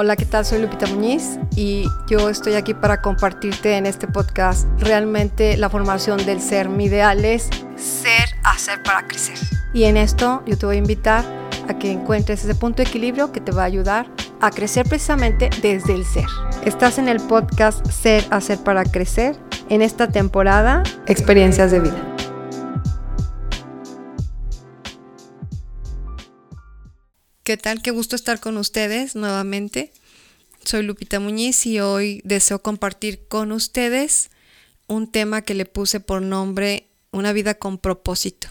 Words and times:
Hola, 0.00 0.14
¿qué 0.14 0.26
tal? 0.26 0.46
Soy 0.46 0.60
Lupita 0.62 0.86
Muñiz 0.86 1.40
y 1.56 1.82
yo 2.08 2.30
estoy 2.30 2.54
aquí 2.54 2.72
para 2.72 3.02
compartirte 3.02 3.76
en 3.76 3.84
este 3.84 4.06
podcast 4.06 4.68
realmente 4.78 5.56
la 5.56 5.68
formación 5.68 6.24
del 6.24 6.40
ser. 6.40 6.68
Mi 6.68 6.84
ideal 6.84 7.24
es 7.24 7.50
ser, 7.74 8.28
hacer 8.44 8.80
para 8.84 9.08
crecer. 9.08 9.36
Y 9.74 9.86
en 9.86 9.96
esto 9.96 10.44
yo 10.46 10.56
te 10.56 10.66
voy 10.66 10.76
a 10.76 10.78
invitar 10.78 11.24
a 11.66 11.76
que 11.80 11.90
encuentres 11.90 12.44
ese 12.44 12.54
punto 12.54 12.80
de 12.80 12.88
equilibrio 12.88 13.32
que 13.32 13.40
te 13.40 13.50
va 13.50 13.62
a 13.62 13.64
ayudar 13.64 14.06
a 14.40 14.52
crecer 14.52 14.88
precisamente 14.88 15.50
desde 15.62 15.94
el 15.94 16.04
ser. 16.04 16.26
Estás 16.64 16.98
en 16.98 17.08
el 17.08 17.18
podcast 17.18 17.84
Ser, 17.90 18.24
hacer 18.30 18.58
para 18.58 18.84
crecer 18.84 19.34
en 19.68 19.82
esta 19.82 20.06
temporada 20.06 20.84
Experiencias 21.08 21.72
de 21.72 21.80
vida. 21.80 22.07
¿Qué 27.48 27.56
tal? 27.56 27.80
Qué 27.80 27.92
gusto 27.92 28.14
estar 28.14 28.40
con 28.40 28.58
ustedes 28.58 29.16
nuevamente. 29.16 29.90
Soy 30.66 30.82
Lupita 30.82 31.18
Muñiz 31.18 31.64
y 31.64 31.80
hoy 31.80 32.20
deseo 32.22 32.60
compartir 32.60 33.26
con 33.26 33.52
ustedes 33.52 34.28
un 34.86 35.10
tema 35.10 35.40
que 35.40 35.54
le 35.54 35.64
puse 35.64 35.98
por 35.98 36.20
nombre 36.20 36.88
Una 37.10 37.32
vida 37.32 37.54
con 37.54 37.78
propósito. 37.78 38.48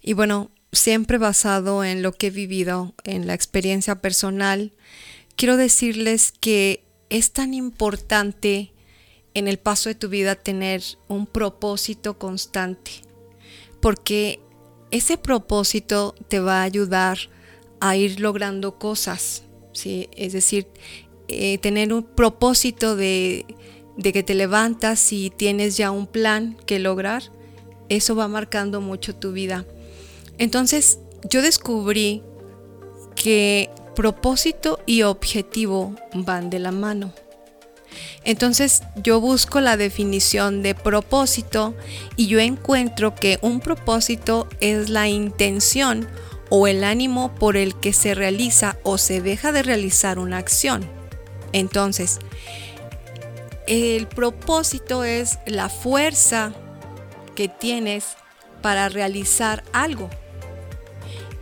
Y 0.00 0.12
bueno, 0.12 0.52
siempre 0.70 1.18
basado 1.18 1.82
en 1.82 2.00
lo 2.00 2.12
que 2.12 2.28
he 2.28 2.30
vivido, 2.30 2.94
en 3.02 3.26
la 3.26 3.34
experiencia 3.34 3.96
personal, 3.96 4.70
quiero 5.34 5.56
decirles 5.56 6.32
que 6.38 6.84
es 7.08 7.32
tan 7.32 7.54
importante 7.54 8.70
en 9.34 9.48
el 9.48 9.58
paso 9.58 9.88
de 9.88 9.96
tu 9.96 10.08
vida 10.08 10.36
tener 10.36 10.80
un 11.08 11.26
propósito 11.26 12.20
constante, 12.20 12.92
porque 13.80 14.38
ese 14.92 15.18
propósito 15.18 16.14
te 16.28 16.38
va 16.38 16.60
a 16.60 16.62
ayudar 16.62 17.18
a 17.80 17.96
ir 17.96 18.20
logrando 18.20 18.78
cosas, 18.78 19.42
¿sí? 19.72 20.08
Es 20.16 20.32
decir, 20.32 20.68
eh, 21.28 21.58
tener 21.58 21.92
un 21.92 22.02
propósito 22.02 22.96
de, 22.96 23.46
de 23.96 24.12
que 24.12 24.22
te 24.22 24.34
levantas 24.34 25.12
y 25.12 25.30
tienes 25.30 25.76
ya 25.76 25.90
un 25.90 26.06
plan 26.06 26.56
que 26.66 26.78
lograr, 26.78 27.22
eso 27.88 28.14
va 28.14 28.28
marcando 28.28 28.80
mucho 28.80 29.14
tu 29.16 29.32
vida. 29.32 29.66
Entonces, 30.38 30.98
yo 31.28 31.42
descubrí 31.42 32.22
que 33.14 33.70
propósito 33.94 34.80
y 34.86 35.02
objetivo 35.02 35.94
van 36.14 36.48
de 36.48 36.58
la 36.58 36.72
mano. 36.72 37.12
Entonces 38.24 38.82
yo 39.02 39.20
busco 39.20 39.60
la 39.60 39.76
definición 39.76 40.62
de 40.62 40.74
propósito 40.74 41.74
y 42.16 42.28
yo 42.28 42.38
encuentro 42.38 43.14
que 43.14 43.38
un 43.42 43.60
propósito 43.60 44.48
es 44.60 44.88
la 44.88 45.08
intención 45.08 46.08
o 46.50 46.66
el 46.66 46.84
ánimo 46.84 47.34
por 47.34 47.56
el 47.56 47.74
que 47.76 47.92
se 47.92 48.14
realiza 48.14 48.76
o 48.82 48.98
se 48.98 49.22
deja 49.22 49.52
de 49.52 49.62
realizar 49.62 50.18
una 50.18 50.38
acción. 50.38 50.86
Entonces, 51.52 52.18
el 53.66 54.08
propósito 54.08 55.04
es 55.04 55.38
la 55.46 55.68
fuerza 55.68 56.52
que 57.34 57.48
tienes 57.48 58.16
para 58.62 58.88
realizar 58.88 59.62
algo. 59.72 60.10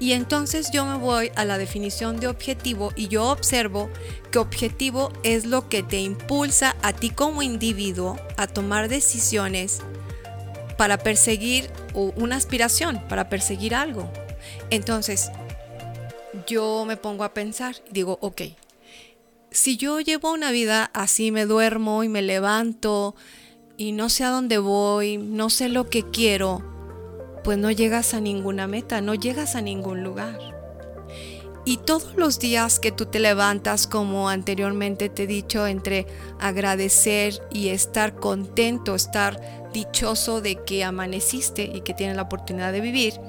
Y 0.00 0.12
entonces 0.12 0.70
yo 0.70 0.84
me 0.84 0.96
voy 0.96 1.32
a 1.34 1.44
la 1.44 1.58
definición 1.58 2.20
de 2.20 2.28
objetivo 2.28 2.92
y 2.94 3.08
yo 3.08 3.30
observo 3.30 3.90
que 4.30 4.38
objetivo 4.38 5.12
es 5.24 5.44
lo 5.44 5.68
que 5.68 5.82
te 5.82 5.98
impulsa 5.98 6.76
a 6.82 6.92
ti 6.92 7.10
como 7.10 7.42
individuo 7.42 8.16
a 8.36 8.46
tomar 8.46 8.88
decisiones 8.88 9.80
para 10.76 10.98
perseguir 10.98 11.68
una 11.94 12.36
aspiración, 12.36 13.02
para 13.08 13.28
perseguir 13.28 13.74
algo. 13.74 14.08
Entonces, 14.70 15.30
yo 16.46 16.84
me 16.86 16.96
pongo 16.96 17.24
a 17.24 17.34
pensar 17.34 17.76
y 17.88 17.92
digo, 17.92 18.18
ok, 18.20 18.42
si 19.50 19.76
yo 19.76 20.00
llevo 20.00 20.32
una 20.32 20.50
vida 20.50 20.90
así, 20.92 21.30
me 21.32 21.46
duermo 21.46 22.04
y 22.04 22.08
me 22.08 22.22
levanto 22.22 23.14
y 23.76 23.92
no 23.92 24.08
sé 24.08 24.24
a 24.24 24.30
dónde 24.30 24.58
voy, 24.58 25.16
no 25.16 25.50
sé 25.50 25.68
lo 25.68 25.88
que 25.88 26.02
quiero, 26.02 26.62
pues 27.44 27.58
no 27.58 27.70
llegas 27.70 28.12
a 28.12 28.20
ninguna 28.20 28.66
meta, 28.66 29.00
no 29.00 29.14
llegas 29.14 29.54
a 29.54 29.62
ningún 29.62 30.02
lugar. 30.02 30.38
Y 31.64 31.76
todos 31.76 32.14
los 32.16 32.38
días 32.38 32.80
que 32.80 32.92
tú 32.92 33.06
te 33.06 33.20
levantas, 33.20 33.86
como 33.86 34.30
anteriormente 34.30 35.10
te 35.10 35.24
he 35.24 35.26
dicho, 35.26 35.66
entre 35.66 36.06
agradecer 36.40 37.42
y 37.52 37.68
estar 37.68 38.14
contento, 38.14 38.94
estar 38.94 39.68
dichoso 39.72 40.40
de 40.40 40.56
que 40.64 40.82
amaneciste 40.82 41.64
y 41.64 41.82
que 41.82 41.94
tienes 41.94 42.16
la 42.16 42.22
oportunidad 42.22 42.72
de 42.72 42.80
vivir, 42.80 43.20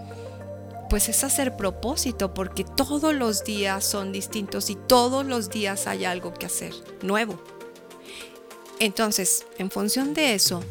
pues 0.90 1.08
es 1.08 1.24
hacer 1.24 1.56
propósito, 1.56 2.34
porque 2.34 2.64
todos 2.64 3.14
los 3.14 3.44
días 3.44 3.86
son 3.86 4.12
distintos 4.12 4.70
y 4.70 4.76
todos 4.76 5.26
los 5.26 5.50
días 5.50 5.88
hay 5.88 6.04
algo 6.04 6.34
que 6.34 6.48
hacer 6.48 6.74
nuevo. 7.04 7.40
Entonces, 8.80 9.46
en 9.58 9.70
función 9.70 10.14
de 10.14 10.34
eso, 10.34 10.64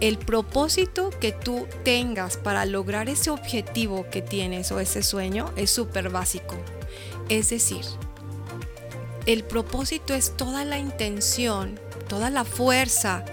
el 0.00 0.18
propósito 0.18 1.10
que 1.20 1.32
tú 1.32 1.68
tengas 1.84 2.38
para 2.38 2.64
lograr 2.64 3.08
ese 3.08 3.30
objetivo 3.30 4.06
que 4.10 4.22
tienes 4.22 4.72
o 4.72 4.80
ese 4.80 5.02
sueño 5.02 5.52
es 5.56 5.70
súper 5.70 6.08
básico. 6.08 6.56
Es 7.28 7.50
decir, 7.50 7.84
el 9.26 9.44
propósito 9.44 10.14
es 10.14 10.36
toda 10.36 10.64
la 10.64 10.78
intención, 10.78 11.78
toda 12.08 12.30
la 12.30 12.44
fuerza 12.44 13.24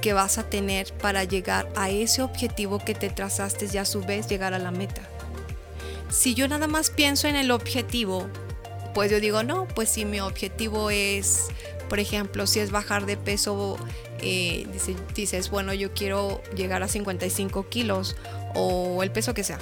que 0.00 0.14
vas 0.14 0.38
a 0.38 0.48
tener 0.48 0.92
para 0.94 1.24
llegar 1.24 1.70
a 1.76 1.90
ese 1.90 2.22
objetivo 2.22 2.78
que 2.78 2.94
te 2.94 3.10
trazaste 3.10 3.68
y 3.72 3.76
a 3.76 3.84
su 3.84 4.00
vez 4.00 4.26
llegar 4.28 4.54
a 4.54 4.58
la 4.58 4.70
meta 4.70 5.02
si 6.10 6.34
yo 6.34 6.48
nada 6.48 6.66
más 6.66 6.90
pienso 6.90 7.28
en 7.28 7.36
el 7.36 7.50
objetivo, 7.50 8.28
pues 8.94 9.10
yo 9.10 9.20
digo, 9.20 9.42
no, 9.42 9.66
pues 9.68 9.90
si 9.90 10.04
mi 10.04 10.20
objetivo 10.20 10.90
es, 10.90 11.48
por 11.88 11.98
ejemplo, 12.00 12.46
si 12.46 12.60
es 12.60 12.70
bajar 12.70 13.06
de 13.06 13.16
peso, 13.16 13.76
eh, 14.20 14.66
dices, 15.14 15.50
bueno, 15.50 15.72
yo 15.74 15.92
quiero 15.92 16.42
llegar 16.56 16.82
a 16.82 16.88
55 16.88 17.68
kilos 17.68 18.16
o 18.54 19.02
el 19.02 19.10
peso 19.10 19.34
que 19.34 19.44
sea. 19.44 19.58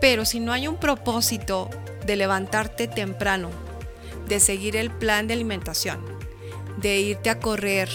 Pero 0.00 0.24
si 0.24 0.40
no 0.40 0.52
hay 0.52 0.66
un 0.66 0.76
propósito 0.76 1.68
de 2.06 2.16
levantarte 2.16 2.88
temprano, 2.88 3.50
de 4.28 4.40
seguir 4.40 4.76
el 4.76 4.90
plan 4.90 5.26
de 5.26 5.34
alimentación, 5.34 6.00
de 6.78 7.00
irte 7.00 7.30
a 7.30 7.38
correr, 7.38 7.88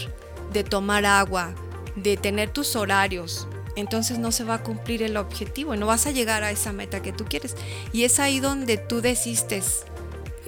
de 0.53 0.63
tomar 0.63 1.05
agua, 1.05 1.55
de 1.95 2.17
tener 2.17 2.49
tus 2.49 2.75
horarios, 2.75 3.47
entonces 3.75 4.19
no 4.19 4.31
se 4.31 4.43
va 4.43 4.55
a 4.55 4.63
cumplir 4.63 5.03
el 5.03 5.17
objetivo 5.17 5.75
no 5.75 5.87
vas 5.87 6.07
a 6.07 6.11
llegar 6.11 6.43
a 6.43 6.51
esa 6.51 6.71
meta 6.71 7.01
que 7.01 7.13
tú 7.13 7.25
quieres. 7.25 7.55
Y 7.91 8.03
es 8.03 8.19
ahí 8.19 8.39
donde 8.39 8.77
tú 8.77 9.01
desistes, 9.01 9.83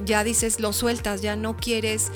ya 0.03 0.23
dices, 0.23 0.59
lo 0.59 0.73
sueltas, 0.73 1.21
ya 1.21 1.35
no 1.35 1.57
quieres 1.57 2.11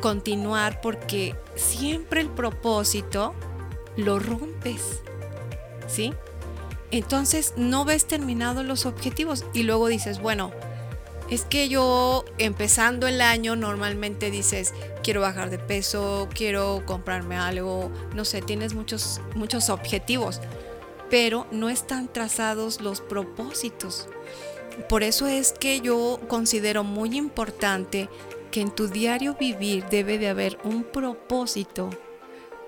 continuar 0.00 0.80
porque 0.80 1.34
siempre 1.56 2.20
el 2.20 2.30
propósito 2.30 3.34
lo 3.96 4.18
rompes, 4.18 5.00
¿sí? 5.86 6.12
Entonces 6.90 7.54
no 7.56 7.84
ves 7.84 8.06
terminados 8.06 8.64
los 8.64 8.86
objetivos 8.86 9.44
y 9.52 9.62
luego 9.62 9.88
dices, 9.88 10.20
bueno, 10.20 10.52
es 11.30 11.44
que 11.44 11.68
yo 11.68 12.24
empezando 12.38 13.06
el 13.06 13.20
año 13.20 13.54
normalmente 13.54 14.30
dices, 14.30 14.74
quiero 15.02 15.20
bajar 15.20 15.48
de 15.48 15.58
peso, 15.58 16.28
quiero 16.34 16.82
comprarme 16.86 17.36
algo, 17.36 17.90
no 18.14 18.24
sé, 18.24 18.42
tienes 18.42 18.74
muchos, 18.74 19.20
muchos 19.36 19.70
objetivos, 19.70 20.40
pero 21.08 21.46
no 21.52 21.70
están 21.70 22.12
trazados 22.12 22.80
los 22.80 23.00
propósitos. 23.00 24.08
Por 24.88 25.04
eso 25.04 25.26
es 25.26 25.52
que 25.52 25.80
yo 25.80 26.20
considero 26.28 26.82
muy 26.82 27.16
importante 27.16 28.08
que 28.50 28.60
en 28.60 28.70
tu 28.74 28.88
diario 28.88 29.36
vivir 29.38 29.86
debe 29.86 30.18
de 30.18 30.28
haber 30.28 30.58
un 30.64 30.82
propósito 30.82 31.90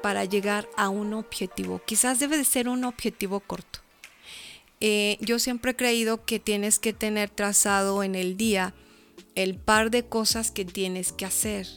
para 0.02 0.24
llegar 0.24 0.68
a 0.76 0.88
un 0.88 1.14
objetivo. 1.14 1.80
Quizás 1.84 2.20
debe 2.20 2.36
de 2.36 2.44
ser 2.44 2.68
un 2.68 2.84
objetivo 2.84 3.40
corto. 3.40 3.81
Eh, 4.84 5.16
yo 5.20 5.38
siempre 5.38 5.70
he 5.70 5.76
creído 5.76 6.24
que 6.24 6.40
tienes 6.40 6.80
que 6.80 6.92
tener 6.92 7.30
trazado 7.30 8.02
en 8.02 8.16
el 8.16 8.36
día 8.36 8.74
el 9.36 9.54
par 9.54 9.92
de 9.92 10.08
cosas 10.08 10.50
que 10.50 10.64
tienes 10.64 11.12
que 11.12 11.24
hacer. 11.24 11.68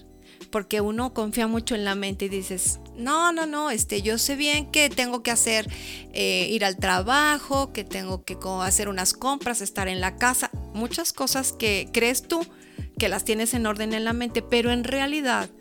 Porque 0.50 0.82
uno 0.82 1.14
confía 1.14 1.46
mucho 1.46 1.76
en 1.76 1.86
la 1.86 1.94
mente 1.94 2.26
y 2.26 2.30
dices, 2.30 2.80
no, 2.98 3.32
no, 3.32 3.46
no, 3.46 3.70
este, 3.70 4.02
yo 4.02 4.18
sé 4.18 4.36
bien 4.36 4.72
que 4.72 4.90
tengo 4.90 5.22
que 5.22 5.30
hacer, 5.30 5.70
eh, 6.14 6.48
ir 6.50 6.66
al 6.66 6.78
trabajo, 6.78 7.72
que 7.72 7.84
tengo 7.84 8.24
que 8.24 8.40
hacer 8.62 8.90
unas 8.90 9.14
compras, 9.14 9.62
estar 9.62 9.88
en 9.88 10.02
la 10.02 10.18
casa, 10.18 10.50
muchas 10.74 11.14
cosas 11.14 11.54
que 11.54 11.88
crees 11.94 12.28
tú 12.28 12.44
que 12.98 13.08
las 13.08 13.24
tienes 13.24 13.54
en 13.54 13.68
orden 13.68 13.94
en 13.94 14.04
la 14.04 14.14
mente, 14.14 14.42
pero 14.42 14.72
en 14.72 14.84
realidad 14.84 15.52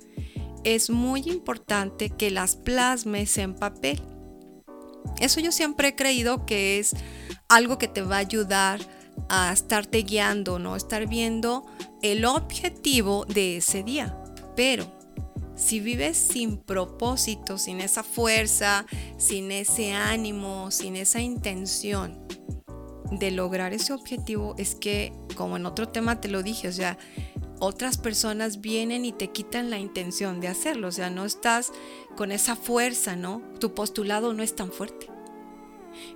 es 0.64 0.88
muy 0.88 1.20
importante 1.26 2.08
que 2.08 2.30
las 2.30 2.56
plasmes 2.56 3.36
en 3.36 3.54
papel. 3.54 4.00
Eso 5.20 5.40
yo 5.40 5.52
siempre 5.52 5.88
he 5.88 5.96
creído 5.96 6.46
que 6.46 6.78
es 6.78 6.94
algo 7.48 7.78
que 7.78 7.88
te 7.88 8.02
va 8.02 8.16
a 8.16 8.20
ayudar 8.20 8.80
a 9.28 9.52
estarte 9.52 10.02
guiando, 10.02 10.58
¿no? 10.58 10.76
Estar 10.76 11.06
viendo 11.06 11.64
el 12.02 12.24
objetivo 12.24 13.24
de 13.26 13.58
ese 13.58 13.82
día. 13.82 14.16
Pero 14.56 14.92
si 15.56 15.80
vives 15.80 16.16
sin 16.16 16.56
propósito, 16.56 17.58
sin 17.58 17.80
esa 17.80 18.02
fuerza, 18.02 18.86
sin 19.16 19.52
ese 19.52 19.92
ánimo, 19.92 20.70
sin 20.70 20.96
esa 20.96 21.20
intención 21.20 22.26
de 23.12 23.30
lograr 23.30 23.72
ese 23.72 23.92
objetivo, 23.92 24.54
es 24.58 24.74
que, 24.74 25.12
como 25.36 25.56
en 25.56 25.66
otro 25.66 25.88
tema 25.88 26.20
te 26.20 26.28
lo 26.28 26.42
dije, 26.42 26.68
o 26.68 26.72
sea, 26.72 26.98
otras 27.64 27.98
personas 27.98 28.60
vienen 28.60 29.04
y 29.04 29.12
te 29.12 29.30
quitan 29.30 29.70
la 29.70 29.78
intención 29.78 30.40
de 30.40 30.48
hacerlo, 30.48 30.88
o 30.88 30.92
sea, 30.92 31.10
no 31.10 31.24
estás 31.24 31.72
con 32.16 32.32
esa 32.32 32.56
fuerza, 32.56 33.16
¿no? 33.16 33.42
Tu 33.58 33.74
postulado 33.74 34.32
no 34.32 34.42
es 34.42 34.54
tan 34.54 34.70
fuerte. 34.70 35.08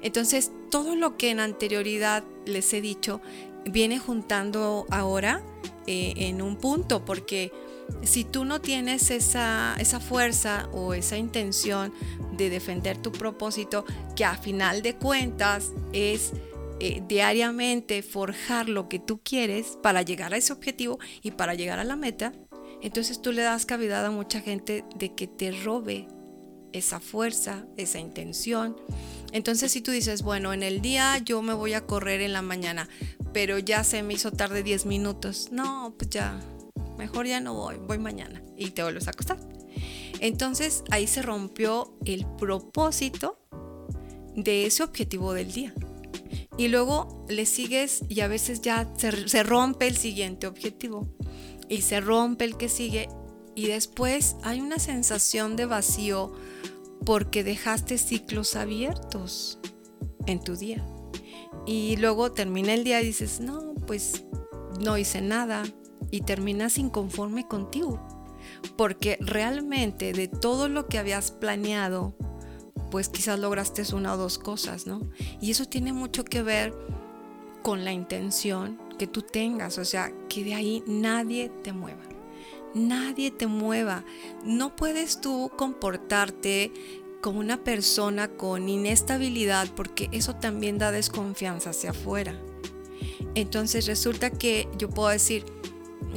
Entonces, 0.03 0.53
todo 0.71 0.97
lo 0.97 1.17
que 1.17 1.31
en 1.31 1.41
anterioridad 1.41 2.25
les 2.45 2.73
he 2.73 2.81
dicho 2.81 3.21
viene 3.65 3.99
juntando 3.99 4.87
ahora 4.91 5.43
eh, 5.87 6.15
en 6.17 6.43
un 6.43 6.57
punto, 6.57 7.05
porque 7.05 7.53
si 8.03 8.25
tú 8.25 8.45
no 8.45 8.61
tienes 8.61 9.11
esa, 9.11 9.75
esa 9.79 10.01
fuerza 10.01 10.69
o 10.73 10.95
esa 10.95 11.17
intención 11.17 11.93
de 12.33 12.51
defender 12.51 12.99
tu 12.99 13.13
propósito, 13.13 13.85
que 14.15 14.25
a 14.25 14.37
final 14.37 14.83
de 14.83 14.97
cuentas 14.97 15.73
es 15.93 16.33
eh, 16.81 17.03
diariamente 17.07 18.03
forjar 18.03 18.69
lo 18.69 18.89
que 18.89 18.99
tú 18.99 19.21
quieres 19.23 19.79
para 19.83 20.03
llegar 20.03 20.35
a 20.35 20.37
ese 20.37 20.53
objetivo 20.53 20.99
y 21.23 21.33
para 21.33 21.55
llegar 21.55 21.79
a 21.79 21.85
la 21.85 21.97
meta, 21.97 22.33
entonces 22.83 23.21
tú 23.21 23.33
le 23.33 23.43
das 23.43 23.67
cavidad 23.67 24.07
a 24.07 24.11
mucha 24.11 24.41
gente 24.41 24.85
de 24.97 25.15
que 25.15 25.27
te 25.27 25.51
robe 25.51 26.07
esa 26.73 27.01
fuerza, 27.01 27.67
esa 27.77 27.99
intención. 27.99 28.77
Entonces 29.33 29.73
si 29.73 29.81
tú 29.81 29.91
dices, 29.91 30.23
bueno, 30.23 30.53
en 30.53 30.63
el 30.63 30.81
día 30.81 31.19
yo 31.19 31.43
me 31.43 31.55
voy 31.55 31.75
a 31.75 31.87
correr 31.87 32.21
en 32.21 32.33
la 32.33 32.43
mañana, 32.43 32.89
pero 33.33 33.59
ya 33.59 33.85
se 33.85 34.03
me 34.03 34.15
hizo 34.15 34.31
tarde 34.31 34.63
10 34.63 34.87
minutos, 34.87 35.49
no, 35.51 35.95
pues 35.99 36.11
ya, 36.11 36.41
mejor 36.97 37.27
ya 37.27 37.41
no 37.41 37.55
voy, 37.55 37.77
voy 37.77 37.99
mañana 37.99 38.43
y 38.57 38.71
te 38.71 38.83
vuelves 38.83 39.07
a 39.09 39.11
acostar. 39.11 39.39
Entonces 40.21 40.85
ahí 40.91 41.07
se 41.07 41.23
rompió 41.23 41.97
el 42.05 42.27
propósito 42.39 43.39
de 44.35 44.67
ese 44.67 44.83
objetivo 44.83 45.33
del 45.33 45.53
día. 45.53 45.75
Y 46.59 46.69
luego 46.69 47.25
le 47.29 47.47
sigues 47.47 48.03
y 48.09 48.21
a 48.21 48.29
veces 48.29 48.61
ya 48.61 48.93
se, 48.97 49.29
se, 49.29 49.43
rompe 49.43 49.87
el 49.87 49.97
siguiente 49.97 50.47
objetivo 50.47 51.09
y 51.69 51.83
se 51.83 52.01
rompe 52.01 52.45
el 52.45 52.57
que 52.57 52.69
sigue 52.69 53.09
y 53.55 53.67
después 53.67 54.37
hay 54.43 54.61
una 54.61 54.79
sensación 54.79 55.57
de 55.57 55.67
vacío 55.67 56.33
porque 57.07 57.45
dejaste 57.45 57.97
ciclos 57.97 58.57
abiertos 58.57 59.59
en 60.27 60.41
tu 60.41 60.57
día. 60.57 60.85
Y 61.67 61.97
luego 61.97 62.33
termina 62.33 62.75
el 62.75 62.85
día 62.85 63.01
y 63.01 63.07
dices, 63.07 63.41
no, 63.41 63.75
pues 63.87 64.25
no 64.81 64.99
hice 64.99 65.21
nada, 65.21 65.65
y 66.11 66.23
terminas 66.23 66.79
inconforme 66.79 67.47
contigo. 67.47 68.01
Porque 68.77 69.19
realmente 69.21 70.13
de 70.13 70.29
todo 70.29 70.69
lo 70.69 70.87
que 70.87 70.99
habías 70.99 71.31
planeado, 71.31 72.15
pues 72.91 73.09
quizás 73.09 73.39
lograste 73.39 73.83
una 73.95 74.15
o 74.15 74.17
dos 74.17 74.39
cosas, 74.39 74.87
¿no? 74.87 75.01
Y 75.41 75.51
eso 75.51 75.65
tiene 75.65 75.93
mucho 75.93 76.25
que 76.25 76.43
ver 76.43 76.75
con 77.63 77.85
la 77.85 77.93
intención 77.93 78.81
que 78.99 79.07
tú 79.07 79.23
tengas, 79.23 79.79
o 79.79 79.85
sea, 79.85 80.13
que 80.29 80.45
de 80.45 80.55
ahí 80.55 80.83
nadie 80.87 81.49
te 81.49 81.73
mueva. 81.73 82.03
Nadie 82.75 83.31
te 83.31 83.47
mueva. 83.47 84.05
No 84.45 84.77
puedes 84.77 85.21
tú 85.21 85.51
comportarte 85.57 86.73
como 87.21 87.41
una 87.41 87.65
persona 87.65 88.29
con 88.29 88.69
inestabilidad 88.69 89.69
porque 89.75 90.09
eso 90.13 90.37
también 90.37 90.79
da 90.79 90.93
desconfianza 90.93 91.71
hacia 91.71 91.91
afuera. 91.91 92.41
Entonces 93.35 93.87
resulta 93.87 94.31
que 94.31 94.69
yo 94.77 94.91
puedo 94.91 95.09
decir, 95.09 95.45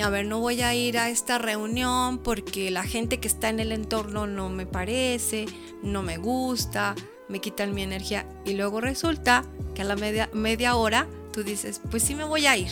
a 0.01 0.09
ver, 0.09 0.25
no 0.25 0.39
voy 0.39 0.61
a 0.61 0.73
ir 0.73 0.97
a 0.97 1.09
esta 1.09 1.37
reunión 1.37 2.17
porque 2.17 2.71
la 2.71 2.83
gente 2.83 3.19
que 3.19 3.27
está 3.27 3.49
en 3.49 3.59
el 3.59 3.71
entorno 3.71 4.25
no 4.25 4.49
me 4.49 4.65
parece, 4.65 5.45
no 5.83 6.01
me 6.01 6.17
gusta, 6.17 6.95
me 7.27 7.39
quitan 7.39 7.73
mi 7.73 7.83
energía. 7.83 8.27
Y 8.45 8.53
luego 8.53 8.81
resulta 8.81 9.45
que 9.75 9.81
a 9.81 9.85
la 9.85 9.95
media, 9.95 10.29
media 10.33 10.75
hora 10.75 11.07
tú 11.31 11.43
dices, 11.43 11.81
pues 11.89 12.03
sí 12.03 12.15
me 12.15 12.23
voy 12.23 12.45
a 12.45 12.57
ir. 12.57 12.71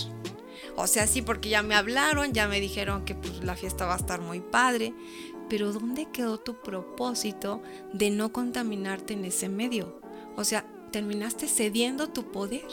O 0.75 0.87
sea, 0.87 1.07
sí, 1.07 1.21
porque 1.21 1.49
ya 1.49 1.61
me 1.61 1.75
hablaron, 1.75 2.33
ya 2.33 2.47
me 2.47 2.59
dijeron 2.59 3.03
que 3.05 3.15
pues, 3.15 3.43
la 3.43 3.55
fiesta 3.55 3.85
va 3.85 3.95
a 3.95 3.97
estar 3.97 4.21
muy 4.21 4.39
padre. 4.39 4.93
Pero 5.49 5.73
¿dónde 5.73 6.07
quedó 6.11 6.39
tu 6.39 6.61
propósito 6.61 7.61
de 7.91 8.11
no 8.11 8.31
contaminarte 8.31 9.13
en 9.13 9.25
ese 9.25 9.49
medio? 9.49 9.99
O 10.35 10.43
sea, 10.43 10.65
terminaste 10.91 11.47
cediendo 11.47 12.09
tu 12.09 12.31
poder. 12.31 12.67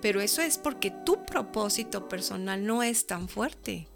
Pero 0.00 0.20
eso 0.20 0.42
es 0.42 0.58
porque 0.58 0.90
tu 0.90 1.24
propósito 1.24 2.08
personal 2.08 2.64
no 2.64 2.82
es 2.82 3.06
tan 3.06 3.28
fuerte. 3.28 3.88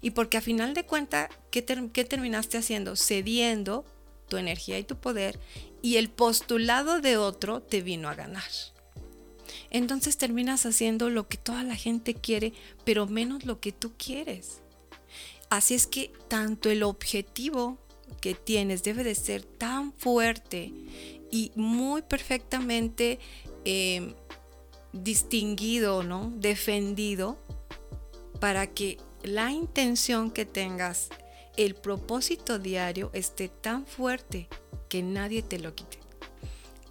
Y 0.00 0.10
porque 0.10 0.36
a 0.36 0.42
final 0.42 0.74
de 0.74 0.84
cuentas, 0.84 1.30
¿qué, 1.50 1.62
terminaste 1.62 2.58
haciendo? 2.58 2.96
Cediendo 2.96 3.84
tu 4.28 4.36
energía 4.36 4.78
y 4.78 4.84
tu 4.84 4.96
poder 4.96 5.38
y 5.82 5.96
el 5.96 6.10
postulado 6.10 7.00
de 7.00 7.16
otro 7.16 7.62
te 7.62 7.82
vino 7.82 8.08
a 8.08 8.14
ganar. 8.14 8.50
Entonces 9.70 10.16
terminas 10.16 10.66
haciendo 10.66 11.10
lo 11.10 11.28
que 11.28 11.38
toda 11.38 11.64
la 11.64 11.74
gente 11.74 12.14
quiere, 12.14 12.52
pero 12.84 13.06
menos 13.06 13.44
lo 13.44 13.60
que 13.60 13.72
tú 13.72 13.92
quieres. 13.96 14.60
Así 15.48 15.74
es 15.74 15.86
que 15.86 16.12
tanto 16.28 16.70
el 16.70 16.82
objetivo 16.82 17.78
que 18.20 18.34
tienes 18.34 18.82
debe 18.82 19.04
de 19.04 19.14
ser 19.14 19.42
tan 19.42 19.92
fuerte 19.92 20.72
y 21.30 21.52
muy 21.54 22.02
perfectamente 22.02 23.18
eh, 23.64 24.14
distinguido, 24.92 26.02
¿no? 26.02 26.32
Defendido 26.36 27.38
para 28.40 28.66
que 28.66 28.98
la 29.22 29.52
intención 29.52 30.30
que 30.30 30.44
tengas, 30.46 31.08
el 31.56 31.74
propósito 31.74 32.58
diario 32.58 33.10
esté 33.12 33.48
tan 33.48 33.86
fuerte 33.86 34.48
que 34.88 35.02
nadie 35.02 35.42
te 35.42 35.58
lo 35.58 35.74
quite. 35.74 35.98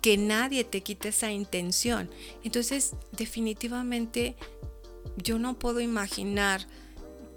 Que 0.02 0.18
nadie 0.18 0.64
te 0.64 0.82
quite 0.82 1.10
esa 1.10 1.32
intención. 1.32 2.10
Entonces, 2.44 2.96
definitivamente, 3.12 4.36
yo 5.18 5.40
no 5.40 5.60
puedo 5.60 5.82
imaginar 5.82 6.66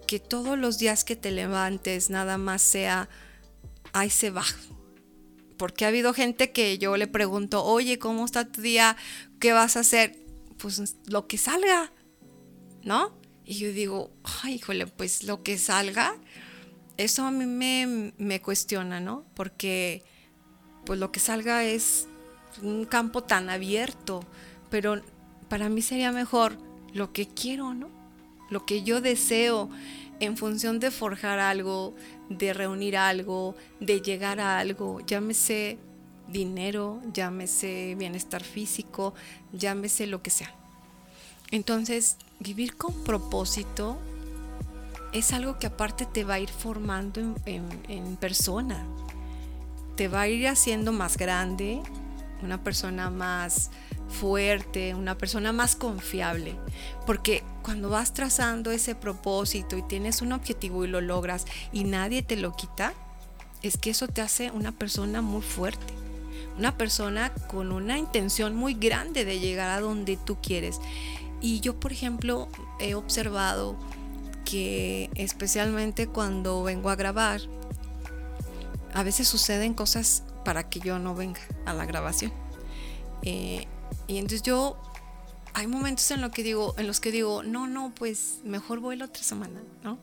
que 0.06 0.20
todos 0.20 0.58
los 0.58 0.78
días 0.78 1.04
que 1.04 1.16
te 1.16 1.30
levantes 1.30 2.10
nada 2.10 2.38
más 2.38 2.62
sea, 2.62 3.08
ahí 3.92 4.10
se 4.10 4.30
va. 4.30 4.44
Porque 5.56 5.84
ha 5.84 5.88
habido 5.88 6.12
gente 6.12 6.52
que 6.52 6.78
yo 6.78 6.96
le 6.96 7.06
pregunto, 7.06 7.64
oye, 7.64 7.98
¿cómo 7.98 8.24
está 8.24 8.46
tu 8.46 8.60
día? 8.60 8.96
¿Qué 9.40 9.52
vas 9.52 9.76
a 9.76 9.80
hacer? 9.80 10.21
Pues 10.62 10.96
lo 11.06 11.26
que 11.26 11.38
salga, 11.38 11.92
¿no? 12.84 13.12
Y 13.44 13.54
yo 13.54 13.72
digo, 13.72 14.12
ay, 14.42 14.54
híjole, 14.54 14.86
pues 14.86 15.24
lo 15.24 15.42
que 15.42 15.58
salga, 15.58 16.14
eso 16.96 17.24
a 17.24 17.32
mí 17.32 17.46
me, 17.46 18.14
me 18.16 18.40
cuestiona, 18.40 19.00
¿no? 19.00 19.26
Porque 19.34 20.04
pues 20.86 21.00
lo 21.00 21.10
que 21.10 21.18
salga 21.18 21.64
es 21.64 22.06
un 22.62 22.84
campo 22.84 23.24
tan 23.24 23.50
abierto, 23.50 24.24
pero 24.70 25.02
para 25.48 25.68
mí 25.68 25.82
sería 25.82 26.12
mejor 26.12 26.56
lo 26.94 27.12
que 27.12 27.26
quiero, 27.26 27.74
¿no? 27.74 27.90
Lo 28.48 28.64
que 28.64 28.84
yo 28.84 29.00
deseo 29.00 29.68
en 30.20 30.36
función 30.36 30.78
de 30.78 30.92
forjar 30.92 31.40
algo, 31.40 31.96
de 32.28 32.54
reunir 32.54 32.96
algo, 32.96 33.56
de 33.80 34.00
llegar 34.00 34.38
a 34.38 34.60
algo, 34.60 35.00
llámese 35.00 35.78
dinero, 36.28 37.00
llámese 37.12 37.94
bienestar 37.96 38.42
físico, 38.42 39.14
llámese 39.52 40.06
lo 40.06 40.22
que 40.22 40.30
sea. 40.30 40.54
Entonces, 41.50 42.16
vivir 42.40 42.76
con 42.76 42.94
propósito 43.04 43.98
es 45.12 45.32
algo 45.32 45.58
que 45.58 45.66
aparte 45.66 46.06
te 46.06 46.24
va 46.24 46.34
a 46.34 46.40
ir 46.40 46.48
formando 46.48 47.34
en, 47.44 48.16
persona, 48.16 48.86
te 49.94 50.08
va 50.08 50.22
a 50.22 50.28
ir 50.28 50.48
haciendo 50.48 50.92
más 50.92 51.18
grande, 51.18 51.82
una 52.42 52.64
persona 52.64 53.10
más 53.10 53.70
fuerte, 54.08 54.94
una 54.94 55.18
persona 55.18 55.52
más 55.52 55.76
confiable. 55.76 56.56
Porque 57.06 57.42
cuando 57.62 57.90
vas 57.90 58.14
trazando 58.14 58.70
ese 58.70 58.94
propósito 58.94 59.76
y 59.76 59.82
tienes 59.82 60.22
un 60.22 60.32
objetivo 60.32 60.84
y 60.86 60.88
lo 60.88 61.02
logras 61.02 61.44
y 61.72 61.84
nadie 61.84 62.22
te 62.22 62.36
lo 62.36 62.56
quita, 62.56 62.94
es 63.62 63.76
que 63.76 63.90
eso 63.90 64.08
te 64.08 64.22
hace 64.22 64.50
una 64.50 64.72
persona 64.72 65.20
muy 65.20 65.42
fuerte 65.42 66.01
una 66.58 66.76
persona 66.76 67.32
con 67.48 67.72
una 67.72 67.98
intención 67.98 68.54
muy 68.54 68.74
grande 68.74 69.24
de 69.24 69.40
llegar 69.40 69.70
a 69.70 69.80
donde 69.80 70.16
tú 70.16 70.36
quieres. 70.40 70.80
Y 71.40 71.60
yo, 71.60 71.78
por 71.78 71.92
ejemplo, 71.92 72.48
he 72.78 72.94
observado 72.94 73.76
que 74.44 75.10
especialmente 75.14 76.06
cuando 76.06 76.62
vengo 76.62 76.90
a 76.90 76.96
grabar, 76.96 77.40
a 78.94 79.02
veces 79.02 79.26
suceden 79.28 79.74
cosas 79.74 80.24
para 80.44 80.68
que 80.68 80.80
yo 80.80 80.98
no 80.98 81.14
venga 81.14 81.40
a 81.66 81.74
la 81.74 81.86
grabación. 81.86 82.32
Eh, 83.22 83.66
y 84.06 84.18
entonces 84.18 84.42
yo, 84.42 84.76
hay 85.54 85.66
momentos 85.66 86.10
en, 86.10 86.20
lo 86.20 86.30
que 86.30 86.42
digo, 86.42 86.74
en 86.76 86.86
los 86.86 87.00
que 87.00 87.10
digo, 87.10 87.42
no, 87.42 87.66
no, 87.66 87.92
pues 87.94 88.40
mejor 88.44 88.80
voy 88.80 88.96
la 88.96 89.06
otra 89.06 89.22
semana, 89.22 89.62
¿no? 89.82 89.98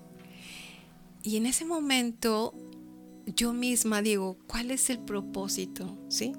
Y 1.22 1.38
en 1.38 1.46
ese 1.46 1.66
momento 1.66 2.54
yo 3.36 3.54
misma 3.54 4.02
digo, 4.02 4.38
¿cuál 4.48 4.72
es 4.72 4.90
el 4.90 5.00
propósito? 5.00 5.98
¿Sí? 6.10 6.34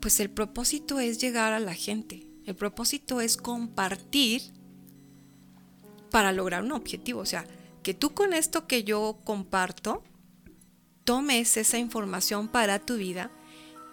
Pues 0.00 0.20
el 0.20 0.30
propósito 0.30 1.00
es 1.00 1.18
llegar 1.18 1.52
a 1.52 1.60
la 1.60 1.74
gente. 1.74 2.26
El 2.44 2.56
propósito 2.56 3.20
es 3.20 3.36
compartir 3.36 4.42
para 6.10 6.32
lograr 6.32 6.62
un 6.62 6.72
objetivo. 6.72 7.20
O 7.20 7.26
sea, 7.26 7.46
que 7.82 7.94
tú 7.94 8.14
con 8.14 8.32
esto 8.32 8.66
que 8.66 8.84
yo 8.84 9.20
comparto, 9.24 10.02
tomes 11.04 11.56
esa 11.56 11.78
información 11.78 12.48
para 12.48 12.78
tu 12.78 12.96
vida 12.96 13.30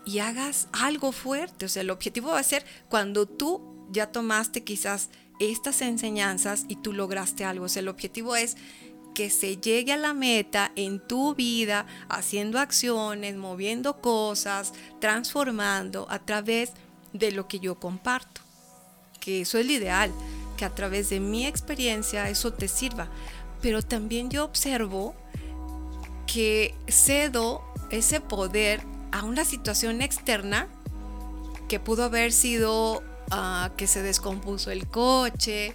y 0.05 0.19
hagas 0.19 0.67
algo 0.71 1.11
fuerte. 1.11 1.65
O 1.65 1.69
sea, 1.69 1.81
el 1.81 1.89
objetivo 1.89 2.29
va 2.29 2.39
a 2.39 2.43
ser 2.43 2.65
cuando 2.89 3.27
tú 3.27 3.87
ya 3.91 4.11
tomaste 4.11 4.63
quizás 4.63 5.09
estas 5.39 5.81
enseñanzas 5.81 6.65
y 6.67 6.75
tú 6.75 6.93
lograste 6.93 7.45
algo. 7.45 7.65
O 7.65 7.69
sea, 7.69 7.81
el 7.81 7.87
objetivo 7.87 8.35
es 8.35 8.57
que 9.13 9.29
se 9.29 9.57
llegue 9.57 9.93
a 9.93 9.97
la 9.97 10.13
meta 10.13 10.71
en 10.75 10.99
tu 10.99 11.35
vida, 11.35 11.85
haciendo 12.07 12.59
acciones, 12.59 13.35
moviendo 13.35 14.01
cosas, 14.01 14.73
transformando 14.99 16.07
a 16.09 16.19
través 16.19 16.71
de 17.13 17.31
lo 17.31 17.47
que 17.47 17.59
yo 17.59 17.75
comparto. 17.75 18.41
Que 19.19 19.41
eso 19.41 19.57
es 19.57 19.65
lo 19.65 19.73
ideal, 19.73 20.11
que 20.57 20.65
a 20.65 20.73
través 20.73 21.09
de 21.09 21.19
mi 21.19 21.45
experiencia 21.45 22.29
eso 22.29 22.53
te 22.53 22.67
sirva. 22.67 23.09
Pero 23.61 23.81
también 23.81 24.29
yo 24.29 24.45
observo 24.45 25.15
que 26.25 26.75
cedo 26.87 27.63
ese 27.89 28.21
poder 28.21 28.81
a 29.11 29.23
una 29.23 29.43
situación 29.45 30.01
externa 30.01 30.67
que 31.67 31.79
pudo 31.79 32.03
haber 32.03 32.31
sido 32.31 33.03
ah, 33.31 33.71
que 33.77 33.87
se 33.87 34.01
descompuso 34.01 34.71
el 34.71 34.87
coche, 34.87 35.73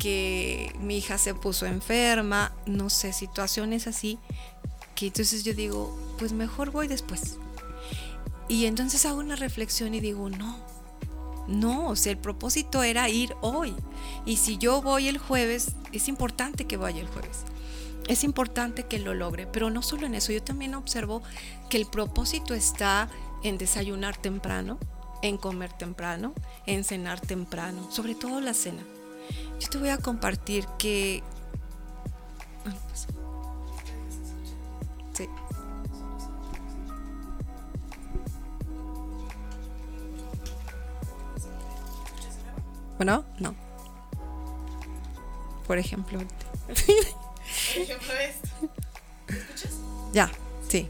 que 0.00 0.74
mi 0.80 0.98
hija 0.98 1.18
se 1.18 1.34
puso 1.34 1.66
enferma, 1.66 2.52
no 2.66 2.90
sé, 2.90 3.12
situaciones 3.12 3.86
así, 3.86 4.18
que 4.96 5.08
entonces 5.08 5.44
yo 5.44 5.54
digo, 5.54 5.96
pues 6.18 6.32
mejor 6.32 6.72
voy 6.72 6.88
después. 6.88 7.36
Y 8.48 8.64
entonces 8.64 9.06
hago 9.06 9.20
una 9.20 9.36
reflexión 9.36 9.94
y 9.94 10.00
digo, 10.00 10.28
no, 10.30 10.58
no, 11.46 11.88
o 11.88 11.96
sea, 11.96 12.12
el 12.12 12.18
propósito 12.18 12.82
era 12.82 13.08
ir 13.08 13.34
hoy. 13.42 13.76
Y 14.26 14.38
si 14.38 14.58
yo 14.58 14.82
voy 14.82 15.06
el 15.06 15.18
jueves, 15.18 15.72
es 15.92 16.08
importante 16.08 16.66
que 16.66 16.76
vaya 16.76 17.00
el 17.00 17.08
jueves. 17.08 17.44
Es 18.08 18.24
importante 18.24 18.86
que 18.86 18.98
lo 18.98 19.14
logre, 19.14 19.46
pero 19.46 19.70
no 19.70 19.82
solo 19.82 20.06
en 20.06 20.14
eso, 20.14 20.32
yo 20.32 20.42
también 20.42 20.74
observo 20.74 21.22
que 21.68 21.76
el 21.76 21.86
propósito 21.86 22.54
está 22.54 23.08
en 23.44 23.58
desayunar 23.58 24.16
temprano, 24.16 24.78
en 25.22 25.36
comer 25.36 25.72
temprano, 25.74 26.34
en 26.66 26.84
cenar 26.84 27.20
temprano, 27.20 27.86
sobre 27.92 28.14
todo 28.14 28.40
la 28.40 28.54
cena. 28.54 28.82
Yo 29.58 29.68
te 29.68 29.78
voy 29.78 29.88
a 29.90 29.98
compartir 29.98 30.66
que... 30.78 31.22
Sí. 35.12 35.28
Bueno, 42.96 43.24
no. 43.38 43.54
Por 45.66 45.78
ejemplo. 45.78 46.18
Por 46.18 46.76
ejemplo 47.82 48.12
esto. 48.14 48.48
escuchas? 49.28 49.78
Ya, 50.12 50.30
sí. 50.68 50.88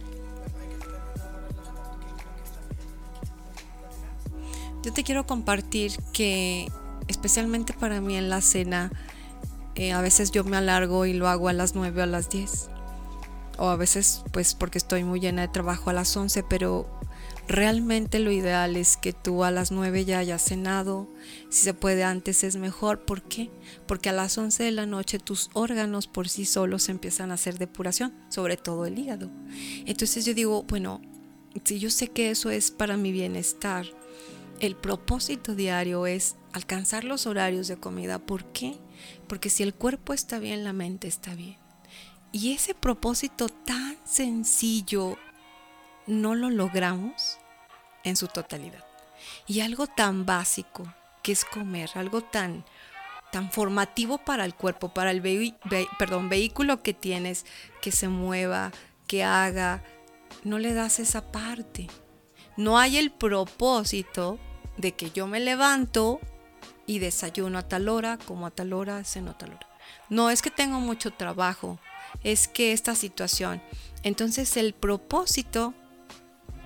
Yo 4.82 4.92
te 4.92 5.04
quiero 5.04 5.26
compartir 5.26 5.92
que 6.12 6.66
especialmente 7.11 7.73
para 7.73 8.00
mí 8.00 8.17
en 8.17 8.31
la 8.31 8.40
cena, 8.40 8.90
eh, 9.75 9.93
a 9.93 10.00
veces 10.00 10.31
yo 10.31 10.45
me 10.45 10.57
alargo 10.57 11.07
y 11.07 11.12
lo 11.12 11.29
hago 11.29 11.49
a 11.49 11.52
las 11.52 11.75
9 11.75 12.00
o 12.00 12.05
a 12.05 12.07
las 12.07 12.31
10. 12.31 12.71
O 13.59 13.69
a 13.69 13.76
veces 13.76 14.23
pues 14.33 14.55
porque 14.55 14.79
estoy 14.79 15.05
muy 15.05 15.21
llena 15.21 15.43
de 15.43 15.49
trabajo 15.49 15.90
a 15.90 15.93
las 15.93 16.17
11, 16.17 16.45
pero 16.45 16.88
realmente 17.49 18.21
lo 18.21 18.31
ideal 18.31 18.76
es 18.76 18.97
que 18.97 19.12
tú 19.12 19.45
a 19.45 19.50
las 19.50 19.71
9 19.73 20.05
ya 20.05 20.19
hayas 20.19 20.43
cenado. 20.43 21.09
Si 21.50 21.64
se 21.64 21.75
puede 21.75 22.05
antes 22.05 22.45
es 22.45 22.57
mejor. 22.57 23.05
¿Por 23.05 23.23
qué? 23.23 23.50
Porque 23.87 24.09
a 24.09 24.12
las 24.12 24.38
11 24.38 24.62
de 24.62 24.71
la 24.71 24.87
noche 24.87 25.19
tus 25.19 25.50
órganos 25.52 26.07
por 26.07 26.29
sí 26.29 26.45
solos 26.45 26.88
empiezan 26.88 27.31
a 27.31 27.35
hacer 27.35 27.59
depuración, 27.59 28.14
sobre 28.29 28.57
todo 28.57 28.87
el 28.87 28.99
hígado. 28.99 29.31
Entonces 29.85 30.25
yo 30.25 30.33
digo, 30.33 30.62
bueno, 30.62 31.02
si 31.64 31.79
yo 31.79 31.90
sé 31.90 32.09
que 32.09 32.31
eso 32.31 32.50
es 32.50 32.71
para 32.71 32.97
mi 32.97 33.12
bienestar, 33.12 33.87
el 34.61 34.76
propósito 34.76 35.55
diario 35.55 36.07
es 36.07 36.37
alcanzar 36.52 37.04
los 37.04 37.26
horarios 37.26 37.69
de 37.69 37.78
comida. 37.78 38.19
¿Por 38.19 38.45
qué? 38.52 38.76
Porque 39.28 39.50
si 39.50 39.62
el 39.62 39.75
cuerpo 39.75 40.12
está 40.12 40.38
bien, 40.38 40.64
la 40.64 40.73
mente 40.73 41.09
está 41.09 41.35
bien. 41.35 41.57
Y 42.33 42.52
ese 42.52 42.75
propósito 42.75 43.49
tan 43.49 43.97
sencillo 44.04 45.16
no 46.07 46.35
lo 46.35 46.50
logramos 46.50 47.38
en 48.04 48.16
su 48.16 48.28
totalidad. 48.28 48.85
Y 49.47 49.61
algo 49.61 49.87
tan 49.87 50.26
básico 50.26 50.92
que 51.23 51.33
es 51.33 51.45
comer, 51.45 51.90
algo 51.95 52.23
tan, 52.23 52.64
tan 53.33 53.50
formativo 53.50 54.19
para 54.19 54.45
el 54.45 54.54
cuerpo, 54.54 54.95
para 54.95 55.11
el 55.11 55.21
vehículo 55.21 56.83
que 56.83 56.95
tienes, 56.95 57.47
que 57.83 57.92
se 57.92 58.09
mueva, 58.09 58.73
que 59.07 59.25
haga, 59.25 59.83
no 60.45 60.59
le 60.59 60.73
das 60.73 60.99
esa 61.00 61.30
parte. 61.33 61.88
No 62.57 62.78
hay 62.78 62.97
el 62.97 63.11
propósito 63.11 64.38
de 64.76 64.92
que 64.92 65.11
yo 65.11 65.26
me 65.26 65.40
levanto 65.40 66.21
y 66.90 66.99
desayuno 66.99 67.56
a 67.56 67.68
tal 67.68 67.88
hora, 67.88 68.18
como 68.18 68.49
a 68.49 68.50
tal 68.50 68.73
hora, 68.73 69.04
ceno 69.04 69.30
a 69.30 69.38
tal 69.38 69.50
hora. 69.50 69.68
No 70.09 70.28
es 70.28 70.42
que 70.42 70.50
tengo 70.50 70.80
mucho 70.80 71.12
trabajo, 71.12 71.78
es 72.25 72.49
que 72.49 72.73
esta 72.73 72.97
situación. 72.97 73.62
Entonces 74.02 74.56
el 74.56 74.75
propósito 74.75 75.73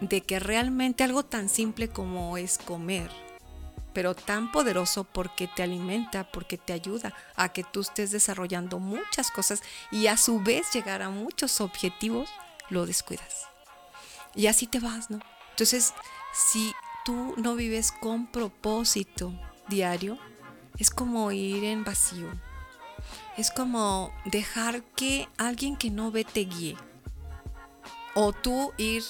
de 0.00 0.22
que 0.22 0.38
realmente 0.38 1.04
algo 1.04 1.26
tan 1.26 1.50
simple 1.50 1.88
como 1.88 2.38
es 2.38 2.56
comer, 2.56 3.10
pero 3.92 4.14
tan 4.14 4.50
poderoso 4.50 5.04
porque 5.04 5.46
te 5.46 5.62
alimenta, 5.62 6.24
porque 6.32 6.56
te 6.56 6.72
ayuda 6.72 7.12
a 7.36 7.50
que 7.50 7.62
tú 7.62 7.82
estés 7.82 8.10
desarrollando 8.10 8.78
muchas 8.78 9.30
cosas 9.30 9.62
y 9.90 10.06
a 10.06 10.16
su 10.16 10.40
vez 10.40 10.72
llegar 10.72 11.02
a 11.02 11.10
muchos 11.10 11.60
objetivos, 11.60 12.30
lo 12.70 12.86
descuidas. 12.86 13.44
Y 14.34 14.46
así 14.46 14.66
te 14.66 14.80
vas, 14.80 15.10
¿no? 15.10 15.20
Entonces, 15.50 15.92
si 16.32 16.72
tú 17.04 17.34
no 17.36 17.56
vives 17.56 17.92
con 17.92 18.26
propósito 18.26 19.34
diario, 19.68 20.18
es 20.78 20.90
como 20.90 21.30
ir 21.32 21.64
en 21.64 21.84
vacío. 21.84 22.28
Es 23.36 23.50
como 23.50 24.12
dejar 24.24 24.82
que 24.96 25.28
alguien 25.36 25.76
que 25.76 25.90
no 25.90 26.10
ve 26.10 26.24
te 26.24 26.40
guíe. 26.40 26.76
O 28.14 28.32
tú 28.32 28.72
ir 28.76 29.02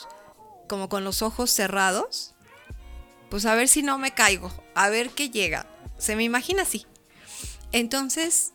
como 0.68 0.88
con 0.88 1.04
los 1.04 1.22
ojos 1.22 1.50
cerrados, 1.50 2.34
pues 3.30 3.46
a 3.46 3.54
ver 3.54 3.68
si 3.68 3.82
no 3.82 3.98
me 3.98 4.12
caigo, 4.12 4.50
a 4.74 4.88
ver 4.88 5.10
qué 5.10 5.30
llega. 5.30 5.66
Se 5.98 6.16
me 6.16 6.24
imagina 6.24 6.62
así. 6.62 6.86
Entonces, 7.72 8.52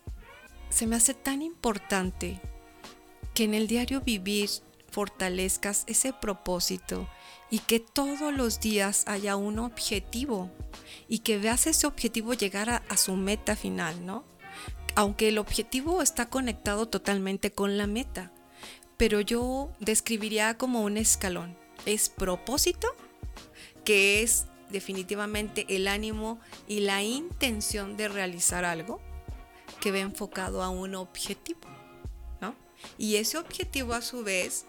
se 0.70 0.88
me 0.88 0.96
hace 0.96 1.14
tan 1.14 1.42
importante 1.42 2.40
que 3.34 3.44
en 3.44 3.54
el 3.54 3.68
diario 3.68 4.02
vivir 4.02 4.50
fortalezcas 4.92 5.84
ese 5.88 6.14
propósito 6.14 7.08
y 7.50 7.60
que 7.60 7.80
todos 7.80 8.34
los 8.34 8.60
días 8.60 9.04
haya 9.08 9.36
un 9.36 9.60
objetivo 9.60 10.52
y 11.08 11.20
que 11.20 11.38
veas 11.38 11.68
ese 11.68 11.88
objetivo 11.88 12.34
llegar 12.34 12.70
a, 12.70 12.98
su 12.98 13.16
meta 13.16 13.56
final, 13.56 14.06
¿no? 14.06 14.24
Aunque 14.96 15.30
el 15.30 15.38
objetivo 15.38 16.02
está 16.02 16.30
conectado 16.30 16.88
totalmente 16.88 17.52
con 17.52 17.78
la 17.78 17.88
meta, 17.88 18.32
pero 18.98 19.22
yo 19.22 19.72
describiría 19.80 20.58
como 20.58 20.82
un 20.82 20.98
escalón. 20.98 21.58
Es 21.86 22.10
propósito, 22.10 22.88
que 23.84 24.22
es 24.22 24.46
definitivamente 24.70 25.66
el 25.70 25.88
ánimo 25.88 26.40
y 26.68 26.82
la 26.82 27.02
intención 27.02 27.98
de 27.98 28.08
realizar 28.08 28.66
algo 28.66 29.02
que 29.80 29.92
ve 29.92 30.02
enfocado 30.02 30.62
a 30.62 30.70
un 30.70 30.96
objetivo, 30.96 31.62
¿no? 32.42 32.56
Y 32.98 33.16
ese 33.16 33.38
objetivo 33.38 33.94
a 33.94 34.02
su 34.02 34.24
vez 34.24 34.66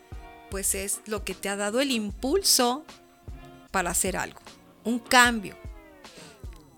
pues 0.51 0.75
es 0.75 1.01
lo 1.07 1.25
que 1.25 1.35
te 1.35 1.49
ha 1.49 1.57
dado 1.57 1.81
el 1.81 1.91
impulso 1.91 2.85
para 3.71 3.91
hacer 3.91 4.17
algo, 4.17 4.41
un 4.85 4.99
cambio. 4.99 5.57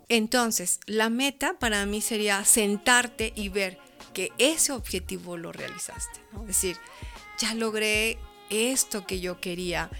Entonces, 0.08 0.80
la 0.86 1.08
meta 1.08 1.58
para 1.58 1.86
mí 1.86 2.00
sería 2.00 2.44
sentarte 2.44 3.32
y 3.34 3.48
ver 3.48 3.78
que 4.12 4.30
ese 4.38 4.72
objetivo 4.72 5.36
lo 5.36 5.52
realizaste. 5.52 6.20
Es 6.42 6.46
decir, 6.46 6.76
ya 7.38 7.54
logré 7.54 8.18
esto 8.50 9.06
que 9.06 9.20
yo 9.20 9.40
quería 9.40 9.90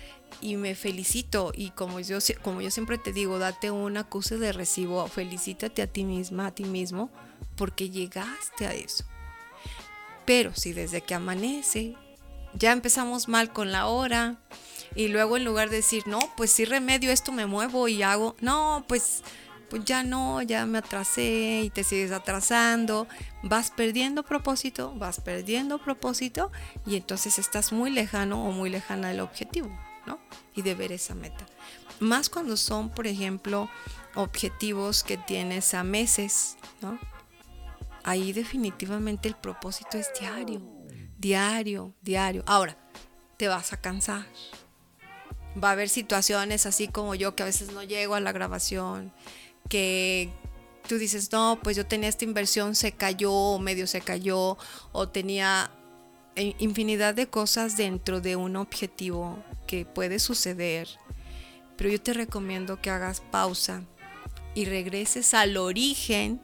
y 0.41 0.57
me 0.57 0.75
felicito. 0.75 1.53
Y 1.55 1.71
como 1.71 2.01
yo, 2.01 2.19
como 2.43 2.61
yo 2.61 2.71
siempre 2.71 2.99
te 2.99 3.13
digo, 3.13 3.39
date 3.39 3.71
un 3.71 3.97
acuse 3.97 4.37
de 4.37 4.53
recibo, 4.53 5.07
felicítate 5.07 5.83
a 5.83 5.87
ti 5.87 6.05
misma, 6.05 6.49
a 6.49 6.55
ti 6.55 6.65
mismo, 6.65 7.11
porque 7.57 7.89
llegaste 7.91 8.67
a 8.67 8.75
eso. 8.75 9.05
Pero 10.27 10.55
si 10.55 10.73
desde 10.73 11.01
que 11.01 11.15
amanece 11.15 11.97
ya 12.55 12.73
empezamos 12.73 13.29
mal 13.29 13.53
con 13.53 13.73
la 13.73 13.87
hora 13.87 14.37
y 14.95 15.09
luego 15.09 15.37
en 15.37 15.45
lugar 15.45 15.71
de 15.71 15.77
decir, 15.77 16.05
no, 16.07 16.19
pues 16.37 16.51
si 16.53 16.65
remedio 16.65 17.11
esto 17.11 17.33
me 17.33 17.47
muevo 17.47 17.89
y 17.89 18.03
hago, 18.03 18.37
no, 18.41 18.85
pues, 18.89 19.23
pues 19.71 19.85
ya 19.85 20.03
no, 20.03 20.43
ya 20.43 20.67
me 20.67 20.79
atrasé 20.79 21.63
y 21.65 21.71
te 21.71 21.83
sigues 21.83 22.13
atrasando, 22.13 23.07
vas 23.43 23.71
perdiendo 23.71 24.23
propósito, 24.23 24.93
vas 24.97 25.21
perdiendo 25.21 25.79
propósito 25.79 26.51
y 26.87 26.97
entonces 26.97 27.39
estás 27.39 27.73
muy 27.73 27.91
lejano 27.91 28.47
o 28.47 28.53
muy 28.53 28.69
lejana 28.69 29.09
del 29.09 29.21
objetivo, 29.21 29.71
¿no? 30.07 30.19
Y 30.55 30.63
de 30.63 30.75
ver 30.75 30.93
esa 30.93 31.15
meta. 31.15 31.47
Más 32.01 32.29
cuando 32.29 32.57
son, 32.57 32.91
por 32.91 33.07
ejemplo, 33.07 33.71
objetivos 34.15 35.05
que 35.05 35.17
tienes 35.17 35.73
a 35.73 35.85
meses, 35.85 36.57
¿no? 36.83 36.99
Ahí 38.05 38.33
definitivamente 38.33 39.29
el 39.29 39.37
propósito 39.37 39.97
es 39.97 40.11
diario 40.19 40.82
diario, 41.23 41.95
diario. 42.03 42.43
Ahora, 42.47 42.77
te 43.39 43.49
vas 43.49 43.73
a 43.73 43.81
cansar. 43.81 44.27
Va 45.63 45.69
a 45.69 45.73
haber 45.73 45.89
situaciones 45.89 46.67
así 46.67 46.89
como 46.89 47.15
yo 47.15 47.37
que 47.37 47.45
a 47.45 47.47
veces 47.47 47.73
no 47.73 47.83
llego 47.83 48.15
a 48.15 48.21
la 48.21 48.33
grabación, 48.33 49.13
que 49.69 50.31
tú 50.89 50.99
dices, 50.99 51.31
no, 51.31 51.61
pues 51.63 51.77
yo 51.77 51.87
tenía 51.87 52.09
esta 52.09 52.25
inversión, 52.25 52.75
se 52.75 52.93
cayó, 52.93 53.33
o 53.33 53.59
medio 53.59 53.87
se 53.87 54.01
cayó, 54.01 54.59
o 54.91 55.09
tenía 55.09 55.71
infinidad 56.35 57.15
de 57.15 57.29
cosas 57.29 57.77
dentro 57.77 58.21
de 58.21 58.35
un 58.35 58.57
objetivo 58.57 59.39
que 59.67 59.85
puede 59.85 60.19
suceder. 60.19 60.89
Pero 61.77 61.91
yo 61.91 62.01
te 62.01 62.15
recomiendo 62.15 62.81
que 62.81 62.91
hagas 62.91 63.21
pausa 63.21 63.85
y 64.55 64.65
regreses 64.65 65.35
al 65.35 65.57
origen, 65.57 66.43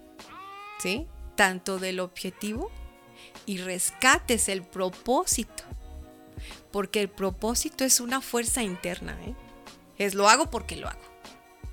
¿sí? 0.78 1.06
Tanto 1.34 1.78
del 1.78 1.98
objetivo 2.00 2.70
y 3.48 3.56
rescates 3.56 4.50
el 4.50 4.62
propósito. 4.62 5.64
Porque 6.70 7.00
el 7.00 7.08
propósito 7.08 7.84
es 7.84 7.98
una 7.98 8.20
fuerza 8.20 8.62
interna, 8.62 9.18
¿eh? 9.24 9.34
Es 9.96 10.14
lo 10.14 10.28
hago 10.28 10.50
porque 10.50 10.76
lo 10.76 10.86
hago. 10.86 11.00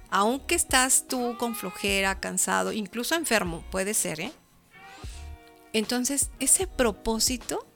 Aunque 0.10 0.56
estás 0.56 1.06
tú 1.08 1.36
con 1.38 1.54
flojera, 1.54 2.22
cansado, 2.22 2.72
incluso 2.72 3.14
enfermo, 3.16 3.64
puede 3.72 3.94
ser, 3.94 4.22
¿eh? 4.22 4.32
Entonces, 5.74 6.30
ese 6.40 6.66
propósito 6.66 7.68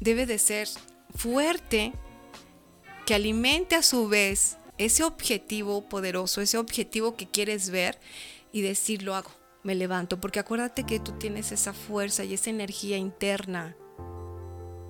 debe 0.00 0.24
de 0.24 0.38
ser 0.38 0.66
fuerte, 1.14 1.92
que 3.04 3.14
alimente 3.14 3.74
a 3.74 3.82
su 3.82 4.08
vez 4.08 4.56
ese 4.78 5.04
objetivo 5.04 5.88
poderoso, 5.90 6.40
ese 6.40 6.56
objetivo 6.56 7.16
que 7.16 7.28
quieres 7.28 7.68
ver 7.68 8.00
y 8.50 8.62
decir, 8.62 9.02
lo 9.02 9.14
hago, 9.14 9.30
me 9.62 9.74
levanto, 9.74 10.20
porque 10.20 10.40
acuérdate 10.40 10.84
que 10.84 11.00
tú 11.00 11.12
tienes 11.12 11.52
esa 11.52 11.72
fuerza 11.72 12.24
y 12.24 12.34
esa 12.34 12.50
energía 12.50 12.96
interna 12.96 13.76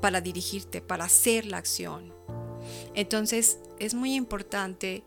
para 0.01 0.21
dirigirte, 0.21 0.81
para 0.81 1.05
hacer 1.05 1.47
la 1.47 1.59
acción. 1.59 2.13
Entonces 2.95 3.59
es 3.79 3.95
muy 3.95 4.15
importante 4.15 5.05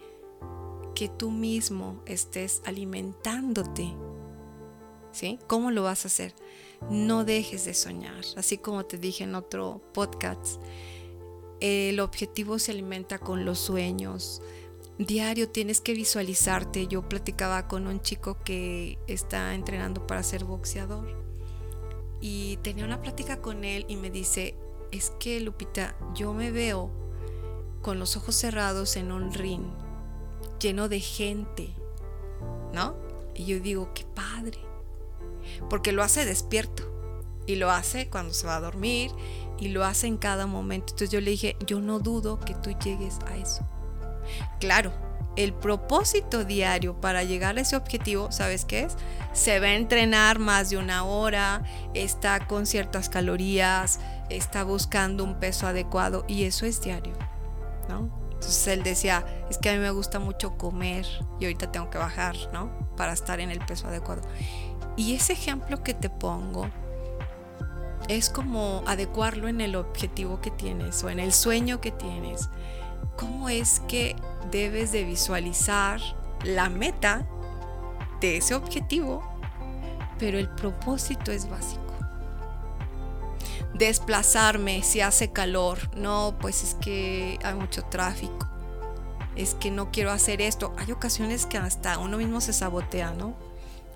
que 0.94 1.10
tú 1.10 1.32
mismo 1.32 2.02
estés 2.06 2.62
alimentándote. 2.66 3.94
¿Sí? 5.12 5.40
¿Cómo 5.48 5.72
lo 5.72 5.84
vas 5.84 6.04
a 6.06 6.08
hacer? 6.08 6.34
No 6.90 7.24
dejes 7.24 7.66
de 7.66 7.74
soñar. 7.74 8.26
Así 8.36 8.58
como 8.58 8.86
te 8.86 8.98
dije 8.98 9.24
en 9.24 9.36
otro 9.36 9.82
podcast, 9.94 10.62
el 11.62 12.00
objetivo 12.02 12.60
se 12.60 12.72
alimenta 12.72 13.18
con 13.18 13.46
los 13.46 13.60
sueños. 13.60 14.42
Diario 14.98 15.50
tienes 15.50 15.82
que 15.82 15.94
visualizarte. 15.94 16.88
Yo 16.88 17.08
platicaba 17.10 17.68
con 17.68 17.88
un 17.88 18.02
chico 18.02 18.38
que 18.46 18.98
está 19.08 19.54
entrenando 19.54 20.08
para 20.08 20.24
ser 20.24 20.46
boxeador 20.46 21.26
y 22.22 22.58
tenía 22.58 22.86
una 22.86 23.02
plática 23.02 23.42
con 23.42 23.66
él 23.66 23.86
y 23.90 23.98
me 23.98 24.10
dice, 24.10 24.56
es 24.92 25.12
que 25.20 25.42
Lupita, 25.42 25.96
yo 26.14 26.34
me 26.34 26.52
veo 26.52 26.90
con 27.82 28.00
los 28.00 28.16
ojos 28.16 28.36
cerrados 28.36 28.96
en 28.96 29.12
un 29.12 29.34
ring 29.34 29.64
lleno 30.60 30.88
de 30.88 31.02
gente, 31.02 31.74
¿no? 32.74 32.96
Y 33.36 33.46
yo 33.46 33.60
digo, 33.60 33.94
qué 33.94 34.06
padre, 34.06 34.60
porque 35.70 35.92
lo 35.92 36.04
hace 36.04 36.26
despierto 36.26 36.84
y 37.46 37.58
lo 37.58 37.70
hace 37.70 38.10
cuando 38.10 38.34
se 38.34 38.48
va 38.48 38.56
a 38.56 38.62
dormir 38.62 39.12
y 39.60 39.68
lo 39.68 39.84
hace 39.84 40.08
en 40.08 40.18
cada 40.18 40.48
momento. 40.48 40.94
Entonces 40.94 41.12
yo 41.12 41.20
le 41.20 41.32
dije, 41.32 41.58
yo 41.68 41.82
no 41.82 42.00
dudo 42.00 42.40
que 42.40 42.56
tú 42.56 42.72
llegues 42.84 43.20
a 43.28 43.36
eso. 43.36 43.68
Claro, 44.66 44.92
el 45.36 45.54
propósito 45.54 46.44
diario 46.44 47.00
para 47.00 47.24
llegar 47.24 47.56
a 47.58 47.62
ese 47.62 47.76
objetivo, 47.76 48.32
¿sabes 48.32 48.66
qué 48.66 48.82
es? 48.82 48.98
Se 49.32 49.60
va 49.60 49.68
a 49.68 49.76
entrenar 49.76 50.40
más 50.40 50.72
de 50.72 50.78
una 50.78 51.04
hora, 51.04 51.62
está 51.94 52.48
con 52.48 52.66
ciertas 52.66 53.08
calorías, 53.08 54.00
está 54.30 54.64
buscando 54.64 55.24
un 55.24 55.40
peso 55.40 55.68
adecuado 55.68 56.26
y 56.28 56.46
eso 56.46 56.66
es 56.66 56.82
diario. 56.82 57.14
Entonces 57.88 58.68
él 58.68 58.82
decía, 58.82 59.24
es 59.48 59.60
que 59.60 59.70
a 59.70 59.74
mí 59.74 59.80
me 59.80 59.92
gusta 59.92 60.18
mucho 60.18 60.58
comer 60.58 61.06
y 61.40 61.46
ahorita 61.46 61.72
tengo 61.72 61.92
que 61.92 62.00
bajar, 62.00 62.36
¿no? 62.52 62.72
Para 62.98 63.14
estar 63.14 63.40
en 63.40 63.52
el 63.52 63.60
peso 63.60 63.88
adecuado. 63.88 64.24
Y 64.98 65.14
ese 65.14 65.34
ejemplo 65.34 65.84
que 65.84 65.94
te 65.94 66.10
pongo 66.10 66.70
es 68.08 68.32
como 68.32 68.84
adecuarlo 68.88 69.48
en 69.48 69.62
el 69.62 69.76
objetivo 69.76 70.42
que 70.42 70.50
tienes 70.50 71.04
o 71.04 71.12
en 71.12 71.20
el 71.20 71.34
sueño 71.34 71.82
que 71.82 71.92
tienes. 71.92 72.50
¿Cómo 73.18 73.50
es 73.50 73.80
que 73.88 74.16
debes 74.52 74.92
de 74.92 75.04
visualizar 75.04 76.02
la 76.44 76.70
meta 76.70 77.28
de 78.22 78.38
ese 78.38 78.56
objetivo? 78.56 79.24
Pero 80.20 80.38
el 80.38 80.50
propósito 80.50 81.32
es 81.32 81.50
básico 81.50 81.86
desplazarme 83.78 84.84
si 84.84 85.02
hace 85.02 85.32
calor. 85.32 85.96
No, 85.96 86.38
pues 86.40 86.64
es 86.64 86.76
que 86.76 87.38
hay 87.44 87.54
mucho 87.54 87.84
tráfico. 87.84 88.48
Es 89.36 89.54
que 89.54 89.70
no 89.70 89.92
quiero 89.92 90.12
hacer 90.12 90.42
esto. 90.42 90.74
Hay 90.78 90.92
ocasiones 90.92 91.46
que 91.46 91.58
hasta 91.58 92.00
uno 92.00 92.18
mismo 92.18 92.42
se 92.42 92.54
sabotea, 92.54 93.12
¿no? 93.12 93.36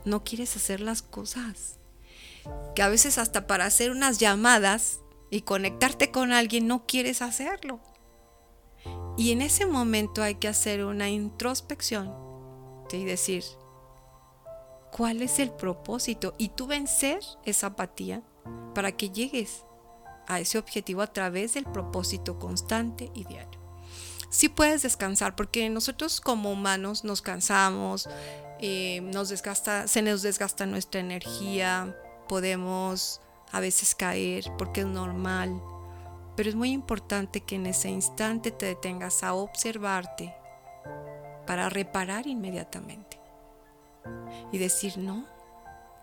No 0.06 0.23
quieres 0.23 0.56
hacer 0.56 0.82
las 0.82 1.02
cosas. 1.02 1.78
Que 2.76 2.82
a 2.82 2.89
veces 2.89 3.17
hasta 3.17 3.47
para 3.47 3.65
hacer 3.65 3.91
unas 3.91 4.17
llamadas 4.17 5.00
y 5.30 5.41
conectarte 5.41 6.12
con 6.12 6.34
alguien 6.34 6.67
no 6.67 6.86
quieres 6.86 7.21
hacerlo. 7.21 7.80
Y 9.17 9.32
en 9.32 9.41
ese 9.41 9.65
momento 9.65 10.24
hay 10.24 10.36
que 10.36 10.48
hacer 10.48 10.84
una 10.86 11.10
introspección 11.10 12.13
y 12.91 13.06
decir, 13.06 13.43
¿cuál 14.91 15.22
es 15.22 15.39
el 15.39 15.52
propósito? 15.52 16.34
Y 16.38 16.50
tú 16.50 16.67
vencer 16.67 17.19
esa 17.45 17.67
apatía 17.67 18.24
para 18.74 18.91
que 18.91 19.10
llegues 19.10 19.65
a 20.28 20.39
ese 20.39 20.58
objetivo 20.58 21.02
a 21.02 21.08
través 21.08 21.56
del 21.56 21.65
propósito 21.65 22.39
constante 22.39 23.12
y 23.13 23.26
diario. 23.26 23.60
Sí 24.30 24.48
puedes 24.48 24.84
descansar 24.84 25.36
porque 25.36 25.67
nosotros 25.69 26.22
como 26.22 26.52
humanos 26.52 27.04
nos 27.04 27.22
cansamos, 27.22 28.08
eh, 28.60 29.02
nos 29.02 29.30
desgasta, 29.30 29.88
se 29.88 30.02
nos 30.04 30.22
desgasta 30.22 30.67
nuestra 30.67 31.02
energía, 31.02 31.95
podemos 32.28 33.22
a 33.52 33.60
veces 33.60 33.95
caer 33.95 34.45
porque 34.58 34.82
es 34.82 34.88
normal, 34.88 35.60
pero 36.39 36.52
es 36.52 36.56
muy 36.56 36.71
importante 36.71 37.41
que 37.41 37.56
en 37.56 37.65
ese 37.65 37.89
instante 37.89 38.52
te 38.52 38.65
detengas 38.65 39.23
a 39.23 39.34
observarte 39.34 40.34
para 41.45 41.67
reparar 41.67 42.28
inmediatamente 42.28 43.19
y 44.49 44.58
decir, 44.58 44.97
no, 44.97 45.25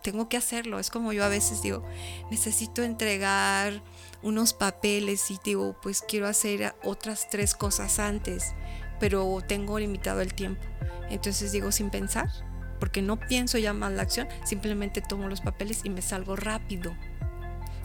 tengo 0.03 0.29
que 0.29 0.37
hacerlo. 0.37 0.79
Es 0.79 0.91
como 0.91 1.15
yo 1.15 1.25
a 1.25 1.31
veces 1.31 1.63
digo, 1.63 1.83
necesito 2.31 2.83
entregar 2.83 3.83
unos 4.23 4.53
papeles 4.53 5.31
y 5.31 5.39
digo, 5.43 5.75
pues 5.81 6.05
quiero 6.07 6.27
hacer 6.27 6.75
otras 6.85 7.31
tres 7.31 7.55
cosas 7.55 7.99
antes, 7.99 8.55
pero 9.01 9.39
tengo 9.49 9.79
limitado 9.79 10.21
el 10.21 10.35
tiempo. 10.35 10.67
Entonces 11.09 11.51
digo 11.51 11.73
sin 11.73 11.89
pensar, 11.89 12.29
porque 12.79 13.01
no 13.01 13.19
pienso 13.19 13.57
ya 13.57 13.73
más 13.73 13.91
la 13.93 14.03
acción, 14.03 14.29
simplemente 14.45 15.01
tomo 15.01 15.29
los 15.29 15.41
papeles 15.41 15.81
y 15.83 15.89
me 15.89 16.03
salgo 16.03 16.37
rápido. 16.37 16.95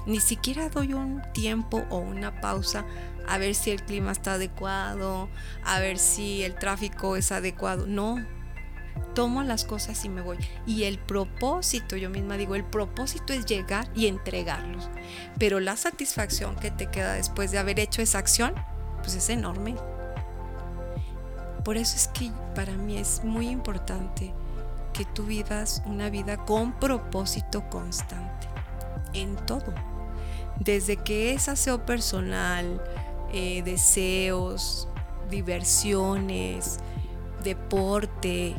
Ni 0.05 0.19
siquiera 0.19 0.69
doy 0.69 0.93
un 0.93 1.21
tiempo 1.33 1.83
o 1.89 1.97
una 1.97 2.41
pausa 2.41 2.85
a 3.27 3.37
ver 3.37 3.55
si 3.55 3.71
el 3.71 3.83
clima 3.83 4.11
está 4.11 4.33
adecuado, 4.33 5.29
a 5.63 5.79
ver 5.79 5.97
si 5.97 6.43
el 6.43 6.55
tráfico 6.55 7.15
es 7.15 7.31
adecuado. 7.31 7.85
No, 7.87 8.17
tomo 9.13 9.43
las 9.43 9.63
cosas 9.63 10.03
y 10.05 10.09
me 10.09 10.21
voy. 10.21 10.37
Y 10.65 10.83
el 10.83 10.99
propósito, 10.99 11.95
yo 11.95 12.09
misma 12.09 12.37
digo, 12.37 12.55
el 12.55 12.63
propósito 12.63 13.33
es 13.33 13.45
llegar 13.45 13.89
y 13.95 14.07
entregarlos. 14.07 14.89
Pero 15.37 15.59
la 15.59 15.75
satisfacción 15.75 16.55
que 16.55 16.71
te 16.71 16.87
queda 16.87 17.13
después 17.13 17.51
de 17.51 17.59
haber 17.59 17.79
hecho 17.79 18.01
esa 18.01 18.19
acción, 18.19 18.53
pues 19.01 19.15
es 19.15 19.29
enorme. 19.29 19.75
Por 21.63 21.77
eso 21.77 21.95
es 21.95 22.07
que 22.07 22.31
para 22.55 22.73
mí 22.73 22.97
es 22.97 23.23
muy 23.23 23.49
importante 23.49 24.33
que 24.93 25.05
tú 25.05 25.25
vivas 25.25 25.83
una 25.85 26.09
vida 26.09 26.37
con 26.37 26.73
propósito 26.73 27.69
constante, 27.69 28.47
en 29.13 29.35
todo. 29.45 29.90
Desde 30.63 30.95
que 30.95 31.33
es 31.33 31.49
aseo 31.49 31.87
personal, 31.87 32.79
eh, 33.33 33.63
deseos, 33.63 34.87
diversiones, 35.27 36.77
deporte, 37.43 38.53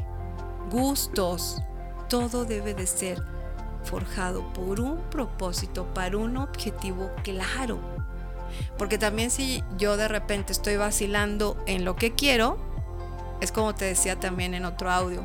gustos, 0.69 1.63
todo 2.09 2.45
debe 2.45 2.75
de 2.75 2.89
ser 2.89 3.23
forjado 3.85 4.53
por 4.53 4.81
un 4.81 5.01
propósito, 5.11 5.95
para 5.95 6.17
un 6.17 6.39
objetivo 6.39 7.09
claro. 7.23 7.79
Porque 8.77 8.99
también 8.99 9.31
si 9.31 9.63
yo 9.79 9.97
de 9.97 10.09
repente 10.09 10.53
estoy 10.53 10.75
vacilando 10.75 11.57
en 11.67 11.85
lo 11.85 11.95
que 11.95 12.17
quiero, 12.17 12.59
es 13.41 13.53
como 13.53 13.77
te 13.77 13.85
decía 13.85 14.19
también 14.19 14.55
en 14.55 14.65
otro 14.65 14.91
audio, 14.91 15.23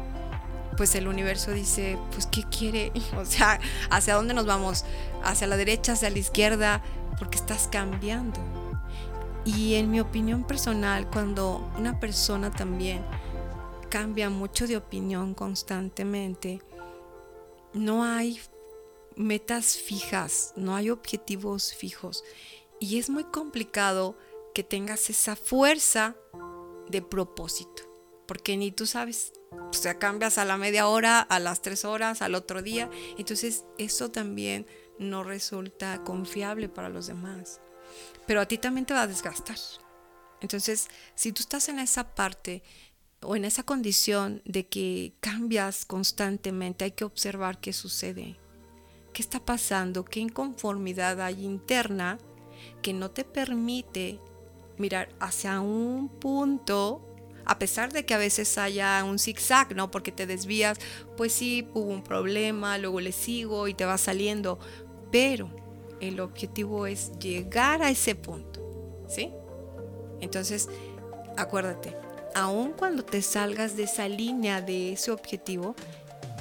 pues 0.78 0.96
el 0.96 1.08
universo 1.08 1.52
dice, 1.52 1.98
pues 2.12 2.28
¿qué 2.28 2.44
quiere? 2.44 2.92
O 3.18 3.26
sea, 3.26 3.60
¿hacia 3.90 4.16
dónde 4.16 4.34
nos 4.34 4.46
vamos? 4.46 4.86
¿Hacia 5.24 5.48
la 5.48 5.58
derecha, 5.58 5.94
hacia 5.94 6.10
la 6.10 6.20
izquierda? 6.20 6.82
Porque 7.20 7.38
estás 7.38 7.68
cambiando. 7.68 8.40
Y 9.44 9.76
en 9.76 9.90
mi 9.92 10.00
opinión 10.00 10.46
personal, 10.46 11.10
cuando 11.10 11.70
una 11.78 12.00
persona 12.00 12.52
también 12.52 13.04
cambia 13.90 14.30
mucho 14.30 14.68
de 14.68 14.78
opinión 14.78 15.34
constantemente. 15.34 16.62
No 17.74 18.04
hay 18.04 18.40
metas 19.16 19.76
fijas, 19.76 20.54
no 20.56 20.76
hay 20.76 20.90
objetivos 20.90 21.74
fijos. 21.74 22.24
Y 22.80 23.00
es 23.00 23.10
muy 23.10 23.24
complicado 23.24 24.18
que 24.54 24.64
tengas 24.64 25.10
esa 25.10 25.36
fuerza 25.36 26.16
de 26.90 27.02
propósito. 27.02 27.84
Porque 28.28 28.58
ni 28.58 28.72
tú 28.72 28.86
sabes. 28.86 29.34
O 29.52 29.74
sea, 29.74 29.98
cambias 29.98 30.38
a 30.38 30.46
la 30.46 30.58
media 30.58 30.88
hora, 30.88 31.22
a 31.22 31.40
las 31.40 31.62
tres 31.62 31.86
horas, 31.86 32.22
al 32.22 32.36
otro 32.36 32.62
día. 32.62 32.90
Entonces, 33.18 33.66
eso 33.78 34.12
también 34.12 34.68
no 35.00 35.24
resulta 35.24 36.04
confiable 36.04 36.70
para 36.70 36.90
los 36.90 37.08
demás. 37.08 37.62
Pero 38.26 38.42
a 38.42 38.46
ti 38.46 38.58
también 38.58 38.86
te 38.86 38.94
va 38.94 39.04
a 39.04 39.08
desgastar. 39.08 39.58
Entonces, 40.42 40.88
si 41.16 41.32
tú 41.32 41.42
estás 41.42 41.70
en 41.70 41.80
esa 41.80 42.14
parte 42.14 42.62
o 43.22 43.36
en 43.36 43.46
esa 43.46 43.64
condición 43.64 44.42
de 44.46 44.68
que 44.68 45.14
cambias 45.20 45.86
constantemente, 45.86 46.86
hay 46.86 46.92
que 46.92 47.06
observar 47.06 47.60
qué 47.60 47.74
sucede. 47.74 48.38
¿Qué 49.14 49.22
está 49.22 49.44
pasando? 49.44 50.06
¿Qué 50.06 50.20
inconformidad 50.20 51.22
hay 51.22 51.44
interna 51.44 52.20
que 52.82 52.94
no 52.94 53.10
te 53.10 53.24
permite 53.24 54.20
mirar 54.78 55.10
hacia 55.20 55.60
un 55.60 56.10
punto 56.10 57.07
a 57.48 57.58
pesar 57.60 57.94
de 57.94 58.06
que 58.06 58.14
a 58.14 58.18
veces 58.18 58.58
haya 58.58 59.02
un 59.06 59.20
zigzag, 59.20 59.74
¿no? 59.76 59.90
Porque 59.90 60.12
te 60.12 60.28
desvías, 60.28 60.78
pues 61.16 61.32
sí, 61.32 61.68
hubo 61.74 61.90
un 61.90 62.04
problema, 62.04 62.78
luego 62.78 63.00
le 63.00 63.14
sigo 63.14 63.70
y 63.70 63.74
te 63.74 63.86
va 63.86 63.98
saliendo, 63.98 64.60
pero 65.12 65.50
el 66.02 66.20
objetivo 66.20 66.88
es 66.88 67.18
llegar 67.20 67.82
a 67.82 67.90
ese 67.90 68.16
punto, 68.16 69.06
¿sí? 69.08 69.32
Entonces, 70.20 70.68
acuérdate, 71.38 71.96
aun 72.36 72.74
cuando 72.74 73.04
te 73.04 73.22
salgas 73.22 73.78
de 73.78 73.84
esa 73.84 74.10
línea, 74.10 74.62
de 74.62 74.94
ese 74.94 75.12
objetivo, 75.12 75.74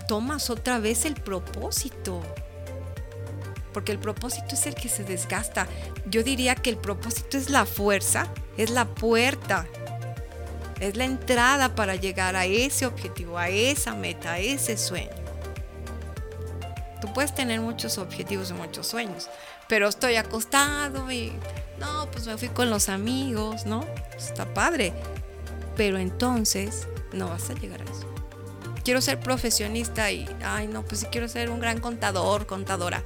tomas 0.08 0.50
otra 0.50 0.80
vez 0.80 1.04
el 1.04 1.14
propósito. 1.14 2.20
Porque 3.72 3.92
el 3.92 3.98
propósito 3.98 4.54
es 4.54 4.66
el 4.66 4.74
que 4.74 4.88
se 4.88 5.04
desgasta. 5.04 5.68
Yo 6.08 6.22
diría 6.22 6.54
que 6.54 6.70
el 6.70 6.78
propósito 6.78 7.36
es 7.36 7.50
la 7.50 7.66
fuerza, 7.66 8.32
es 8.56 8.70
la 8.70 8.86
puerta, 8.86 9.68
es 10.80 10.96
la 10.96 11.04
entrada 11.04 11.74
para 11.74 11.94
llegar 11.94 12.36
a 12.36 12.44
ese 12.44 12.86
objetivo, 12.86 13.38
a 13.38 13.48
esa 13.48 13.94
meta, 13.94 14.32
a 14.32 14.38
ese 14.38 14.76
sueño. 14.76 15.10
Tú 17.00 17.12
puedes 17.12 17.34
tener 17.34 17.60
muchos 17.60 17.98
objetivos 17.98 18.50
y 18.50 18.54
muchos 18.54 18.86
sueños, 18.86 19.28
pero 19.68 19.88
estoy 19.88 20.16
acostado 20.16 21.10
y 21.10 21.32
no, 21.78 22.08
pues 22.10 22.26
me 22.26 22.36
fui 22.36 22.48
con 22.48 22.70
los 22.70 22.88
amigos, 22.88 23.66
¿no? 23.66 23.84
Está 24.16 24.52
padre. 24.52 24.92
Pero 25.76 25.98
entonces 25.98 26.88
no 27.12 27.28
vas 27.28 27.50
a 27.50 27.54
llegar 27.54 27.82
a 27.82 27.84
eso. 27.84 28.06
Quiero 28.82 29.00
ser 29.00 29.20
profesionista 29.20 30.10
y, 30.10 30.26
ay, 30.42 30.68
no, 30.68 30.84
pues 30.84 31.00
sí 31.00 31.06
quiero 31.10 31.28
ser 31.28 31.50
un 31.50 31.60
gran 31.60 31.80
contador, 31.80 32.46
contadora. 32.46 33.02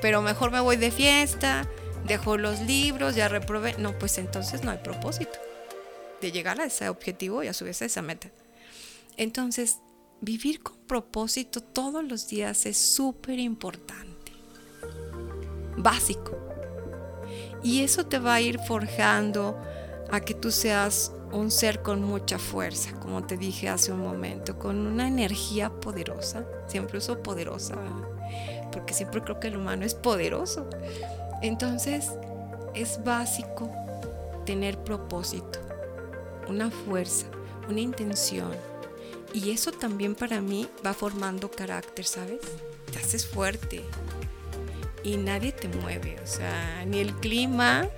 Pero 0.00 0.20
mejor 0.22 0.50
me 0.50 0.58
voy 0.58 0.76
de 0.76 0.90
fiesta, 0.90 1.68
dejo 2.04 2.38
los 2.38 2.60
libros, 2.60 3.14
ya 3.14 3.28
reprobé. 3.28 3.76
No, 3.78 3.96
pues 3.98 4.18
entonces 4.18 4.64
no 4.64 4.72
hay 4.72 4.78
propósito 4.78 5.38
de 6.22 6.32
llegar 6.32 6.58
a 6.60 6.64
ese 6.64 6.88
objetivo 6.88 7.42
y 7.42 7.48
a 7.48 7.52
su 7.52 7.66
vez 7.66 7.82
a 7.82 7.84
esa 7.84 8.00
meta. 8.00 8.30
Entonces, 9.18 9.78
vivir 10.22 10.62
con 10.62 10.76
propósito 10.86 11.60
todos 11.60 12.02
los 12.02 12.28
días 12.28 12.64
es 12.64 12.78
súper 12.78 13.38
importante. 13.38 14.32
Básico. 15.76 16.38
Y 17.62 17.82
eso 17.82 18.06
te 18.06 18.18
va 18.18 18.34
a 18.34 18.40
ir 18.40 18.58
forjando 18.58 19.60
a 20.10 20.20
que 20.20 20.34
tú 20.34 20.50
seas 20.50 21.12
un 21.32 21.50
ser 21.50 21.82
con 21.82 22.02
mucha 22.02 22.38
fuerza, 22.38 22.92
como 23.00 23.24
te 23.24 23.36
dije 23.36 23.68
hace 23.68 23.92
un 23.92 24.00
momento, 24.00 24.58
con 24.58 24.86
una 24.86 25.08
energía 25.08 25.70
poderosa. 25.70 26.44
Siempre 26.66 26.98
uso 26.98 27.22
poderosa, 27.22 27.76
porque 28.70 28.94
siempre 28.94 29.22
creo 29.22 29.40
que 29.40 29.48
el 29.48 29.56
humano 29.56 29.84
es 29.84 29.94
poderoso. 29.94 30.68
Entonces, 31.40 32.10
es 32.74 33.02
básico 33.04 33.70
tener 34.44 34.78
propósito, 34.78 35.60
una 36.52 36.70
fuerza, 36.70 37.26
una 37.68 37.80
intención. 37.80 38.52
Y 39.34 39.50
eso 39.50 39.72
también 39.72 40.14
para 40.14 40.40
mí 40.40 40.68
va 40.84 40.92
formando 40.94 41.50
carácter, 41.50 42.04
¿sabes? 42.04 42.40
Te 42.92 42.98
haces 42.98 43.26
fuerte, 43.26 43.82
y 45.04 45.16
nadie 45.16 45.52
te 45.52 45.68
mueve, 45.68 46.16
o 46.22 46.26
sea, 46.26 46.84
ni 46.86 47.00
el 47.00 47.14
clima, 47.14 47.88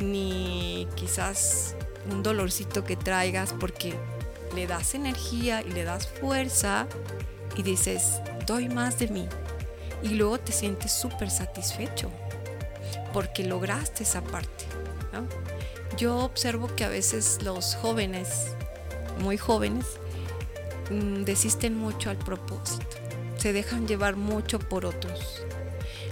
ni 0.00 0.88
quizás 0.94 1.74
un 2.10 2.22
dolorcito 2.22 2.84
que 2.84 2.96
traigas, 2.96 3.52
porque 3.58 3.94
le 4.54 4.66
das 4.66 4.94
energía 4.94 5.62
y 5.62 5.70
le 5.70 5.84
das 5.84 6.08
fuerza 6.08 6.86
y 7.56 7.62
dices, 7.62 8.20
doy 8.46 8.68
más 8.68 8.98
de 8.98 9.08
mí. 9.08 9.28
Y 10.02 10.10
luego 10.10 10.40
te 10.40 10.52
sientes 10.52 10.92
súper 10.92 11.30
satisfecho 11.30 12.10
porque 13.12 13.44
lograste 13.44 14.02
esa 14.02 14.22
parte. 14.22 14.64
Yo 15.96 16.18
observo 16.18 16.68
que 16.74 16.84
a 16.84 16.88
veces 16.88 17.38
los 17.42 17.74
jóvenes, 17.74 18.54
muy 19.20 19.36
jóvenes, 19.36 19.86
mm, 20.90 21.24
desisten 21.24 21.76
mucho 21.76 22.10
al 22.10 22.16
propósito, 22.16 22.96
se 23.36 23.52
dejan 23.52 23.86
llevar 23.86 24.16
mucho 24.16 24.58
por 24.58 24.84
otros 24.86 25.44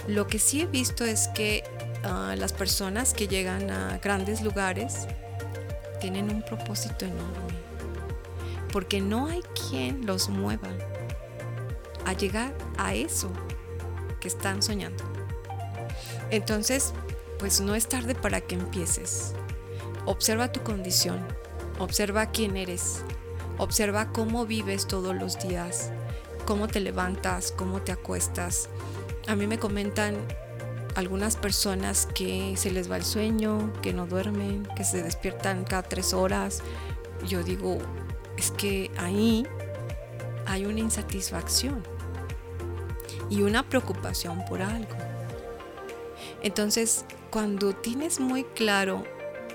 lo 0.09 0.25
que 0.25 0.39
sí 0.39 0.61
he 0.61 0.65
visto 0.65 1.05
es 1.05 1.27
que 1.29 1.63
ah, 2.03 2.33
las 2.35 2.51
personas 2.51 3.13
que 3.13 3.27
llegan 3.27 3.69
a 3.69 3.99
grandes 3.99 4.41
lugares 4.41 5.07
tienen 6.01 6.31
un 6.31 6.41
propósito 6.41 7.05
enorme, 7.05 7.53
porque 8.71 9.01
no 9.01 9.27
hay 9.27 9.41
quien 9.69 10.07
los 10.07 10.29
mueva 10.29 10.69
a 12.05 12.13
llegar 12.13 12.55
a 12.77 12.95
eso 12.95 13.31
que 14.19 14.29
están 14.29 14.63
soñando. 14.63 15.03
Entonces, 16.31 16.93
pues 17.37 17.61
no 17.61 17.75
es 17.75 17.87
tarde 17.87 18.15
para 18.15 18.41
que 18.41 18.55
empieces. 18.55 19.35
Observa 20.09 20.51
tu 20.51 20.63
condición, 20.63 21.19
observa 21.77 22.31
quién 22.31 22.57
eres, 22.57 23.03
observa 23.59 24.11
cómo 24.11 24.47
vives 24.47 24.87
todos 24.87 25.15
los 25.15 25.37
días, 25.37 25.91
cómo 26.47 26.67
te 26.67 26.79
levantas, 26.79 27.53
cómo 27.55 27.83
te 27.83 27.91
acuestas, 27.91 28.69
a 29.27 29.35
mí 29.35 29.45
me 29.45 29.59
comentan 29.59 30.15
algunas 30.95 31.35
personas 31.35 32.07
que 32.07 32.55
se 32.57 32.71
les 32.71 32.89
va 32.89 32.97
el 32.97 33.05
sueño, 33.05 33.71
que 33.83 33.93
no 33.93 34.07
duermen, 34.07 34.67
que 34.75 34.83
se 34.83 35.03
despiertan 35.03 35.63
cada 35.63 35.83
tres 35.83 36.15
horas. 36.15 36.63
Yo 37.27 37.43
digo, 37.43 37.77
es 38.35 38.49
que 38.49 38.89
ahí 38.97 39.45
hay 40.47 40.65
una 40.65 40.79
insatisfacción 40.79 41.83
y 43.29 43.43
una 43.43 43.61
preocupación 43.61 44.43
por 44.45 44.63
algo. 44.63 44.95
Entonces, 46.41 47.05
cuando 47.29 47.73
tienes 47.73 48.19
muy 48.19 48.43
claro, 48.43 49.03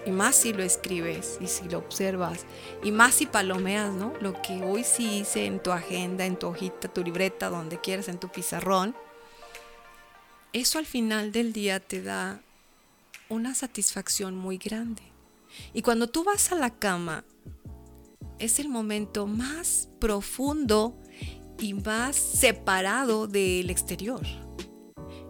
y 0.07 0.11
más 0.11 0.37
si 0.37 0.53
lo 0.53 0.63
escribes 0.63 1.39
y 1.41 1.47
si 1.47 1.69
lo 1.69 1.79
observas, 1.79 2.45
y 2.83 2.93
más 2.93 3.15
si 3.15 3.27
palomeas, 3.27 3.93
¿no? 3.93 4.13
Lo 4.21 4.41
que 4.43 4.63
hoy 4.63 4.85
sí 4.85 5.21
hice 5.21 5.47
en 5.47 5.63
tu 5.63 5.71
agenda, 5.71 6.27
en 6.27 6.39
tu 6.39 6.49
hojita, 6.49 6.89
tu 6.89 7.03
libreta, 7.03 7.49
donde 7.49 7.81
quieras, 7.81 8.09
en 8.09 8.19
tu 8.19 8.29
pizarrón, 8.29 8.95
eso 10.53 10.79
al 10.79 10.87
final 10.87 11.33
del 11.33 11.53
día 11.53 11.81
te 11.81 12.01
da 12.01 12.41
una 13.29 13.55
satisfacción 13.55 14.37
muy 14.37 14.59
grande. 14.59 15.03
Y 15.73 15.83
cuando 15.83 16.09
tú 16.09 16.25
vas 16.25 16.53
a 16.53 16.55
la 16.55 16.71
cama, 16.71 17.25
es 18.39 18.59
el 18.59 18.69
momento 18.69 19.27
más 19.27 19.89
profundo 20.01 21.01
y 21.59 21.75
más 21.75 22.17
separado 22.17 23.27
del 23.27 23.71
exterior. 23.71 24.23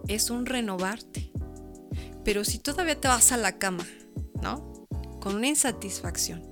Es 0.08 0.30
un 0.30 0.46
renovarte. 0.46 1.30
Pero 2.24 2.44
si 2.44 2.58
todavía 2.58 3.00
te 3.00 3.08
vas 3.08 3.32
a 3.32 3.36
la 3.36 3.58
cama, 3.58 3.86
¿no? 4.44 4.86
Con 5.20 5.34
una 5.34 5.48
insatisfacción 5.48 6.42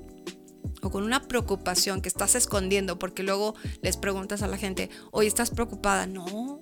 o 0.82 0.90
con 0.90 1.04
una 1.04 1.28
preocupación 1.28 2.00
que 2.00 2.08
estás 2.08 2.34
escondiendo, 2.34 2.98
porque 2.98 3.22
luego 3.22 3.54
les 3.82 3.96
preguntas 3.96 4.42
a 4.42 4.48
la 4.48 4.56
gente, 4.56 4.90
hoy 5.12 5.28
estás 5.28 5.50
preocupada. 5.50 6.06
No, 6.06 6.60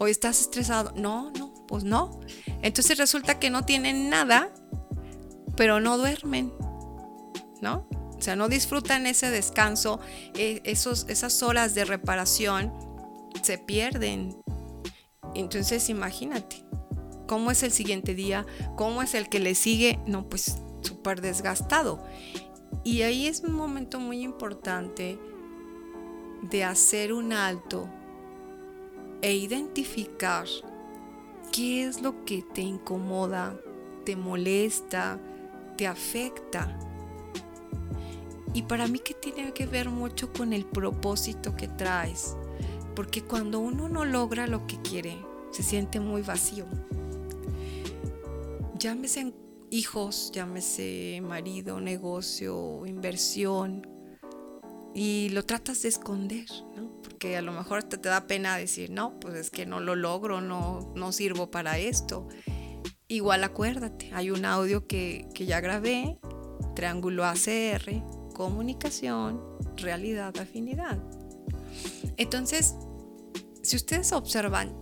hoy 0.00 0.10
estás 0.10 0.40
estresado. 0.40 0.92
No, 0.96 1.30
no, 1.38 1.52
pues 1.68 1.84
no. 1.84 2.18
Entonces 2.62 2.98
resulta 2.98 3.38
que 3.38 3.50
no 3.50 3.64
tienen 3.64 4.10
nada, 4.10 4.52
pero 5.56 5.78
no 5.78 5.98
duermen, 5.98 6.52
¿no? 7.60 7.86
O 8.16 8.22
sea, 8.22 8.34
no 8.34 8.48
disfrutan 8.48 9.06
ese 9.06 9.30
descanso, 9.30 10.00
e, 10.34 10.60
esos, 10.64 11.06
esas 11.08 11.42
horas 11.42 11.74
de 11.74 11.84
reparación 11.84 12.72
se 13.42 13.58
pierden. 13.58 14.36
Entonces 15.34 15.88
imagínate, 15.90 16.64
¿cómo 17.30 17.52
es 17.52 17.62
el 17.62 17.70
siguiente 17.70 18.16
día? 18.16 18.44
¿Cómo 18.74 19.02
es 19.02 19.14
el 19.14 19.28
que 19.28 19.38
le 19.38 19.54
sigue? 19.54 20.00
No, 20.04 20.28
pues 20.28 20.58
súper 20.80 21.20
desgastado. 21.20 22.02
Y 22.82 23.02
ahí 23.02 23.28
es 23.28 23.44
un 23.44 23.54
momento 23.54 24.00
muy 24.00 24.24
importante 24.24 25.16
de 26.42 26.64
hacer 26.64 27.12
un 27.12 27.32
alto 27.32 27.88
e 29.22 29.32
identificar 29.32 30.48
qué 31.52 31.84
es 31.84 32.02
lo 32.02 32.24
que 32.24 32.42
te 32.42 32.62
incomoda, 32.62 33.56
te 34.04 34.16
molesta, 34.16 35.20
te 35.76 35.86
afecta. 35.86 36.76
Y 38.54 38.62
para 38.62 38.88
mí 38.88 38.98
que 38.98 39.14
tiene 39.14 39.52
que 39.52 39.66
ver 39.66 39.88
mucho 39.88 40.32
con 40.32 40.52
el 40.52 40.64
propósito 40.64 41.54
que 41.54 41.68
traes, 41.68 42.36
porque 42.96 43.22
cuando 43.22 43.60
uno 43.60 43.88
no 43.88 44.04
logra 44.04 44.48
lo 44.48 44.66
que 44.66 44.82
quiere, 44.82 45.16
se 45.52 45.62
siente 45.62 46.00
muy 46.00 46.22
vacío. 46.22 46.66
Llámese 48.80 49.34
hijos, 49.70 50.32
llámese 50.32 51.20
marido, 51.22 51.82
negocio, 51.82 52.86
inversión, 52.86 53.86
y 54.94 55.28
lo 55.28 55.44
tratas 55.44 55.82
de 55.82 55.90
esconder, 55.90 56.46
¿no? 56.74 56.90
Porque 57.02 57.36
a 57.36 57.42
lo 57.42 57.52
mejor 57.52 57.82
te, 57.82 57.98
te 57.98 58.08
da 58.08 58.26
pena 58.26 58.56
decir, 58.56 58.90
no, 58.90 59.20
pues 59.20 59.34
es 59.34 59.50
que 59.50 59.66
no 59.66 59.80
lo 59.80 59.96
logro, 59.96 60.40
no, 60.40 60.94
no 60.96 61.12
sirvo 61.12 61.50
para 61.50 61.78
esto. 61.78 62.26
Igual 63.06 63.44
acuérdate, 63.44 64.10
hay 64.14 64.30
un 64.30 64.46
audio 64.46 64.86
que, 64.86 65.28
que 65.34 65.44
ya 65.44 65.60
grabé, 65.60 66.18
triángulo 66.74 67.26
ACR, 67.26 68.02
comunicación, 68.34 69.42
realidad, 69.76 70.34
afinidad. 70.38 70.98
Entonces, 72.16 72.76
si 73.62 73.76
ustedes 73.76 74.10
observan, 74.12 74.74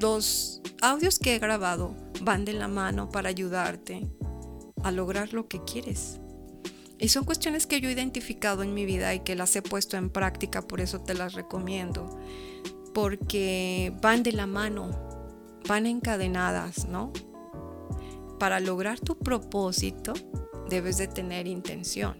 los 0.00 0.62
audios 0.80 1.18
que 1.18 1.34
he 1.34 1.38
grabado 1.40 1.96
van 2.22 2.44
de 2.44 2.52
la 2.52 2.68
mano 2.68 3.10
para 3.10 3.28
ayudarte 3.28 4.08
a 4.82 4.90
lograr 4.90 5.32
lo 5.32 5.48
que 5.48 5.62
quieres. 5.64 6.20
Y 6.98 7.08
son 7.08 7.24
cuestiones 7.24 7.66
que 7.66 7.80
yo 7.80 7.88
he 7.88 7.92
identificado 7.92 8.62
en 8.62 8.74
mi 8.74 8.84
vida 8.84 9.14
y 9.14 9.20
que 9.20 9.34
las 9.34 9.56
he 9.56 9.62
puesto 9.62 9.96
en 9.96 10.10
práctica, 10.10 10.62
por 10.62 10.80
eso 10.80 11.00
te 11.00 11.14
las 11.14 11.32
recomiendo. 11.32 12.18
Porque 12.92 13.92
van 14.02 14.22
de 14.22 14.32
la 14.32 14.46
mano, 14.46 14.90
van 15.66 15.86
encadenadas, 15.86 16.86
¿no? 16.86 17.12
Para 18.38 18.60
lograr 18.60 19.00
tu 19.00 19.18
propósito 19.18 20.12
debes 20.68 20.98
de 20.98 21.08
tener 21.08 21.46
intención. 21.46 22.16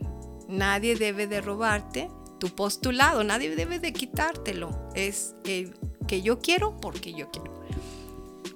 Nadie 0.48 0.96
debe 0.96 1.26
de 1.26 1.40
robarte 1.40 2.10
tu 2.38 2.48
postulado, 2.48 3.22
nadie 3.22 3.54
debe 3.54 3.78
de 3.78 3.92
quitártelo. 3.92 4.90
Es 4.94 5.34
el 5.44 5.74
que 6.08 6.22
yo 6.22 6.40
quiero 6.40 6.80
porque 6.80 7.12
yo 7.12 7.30
quiero. 7.30 7.60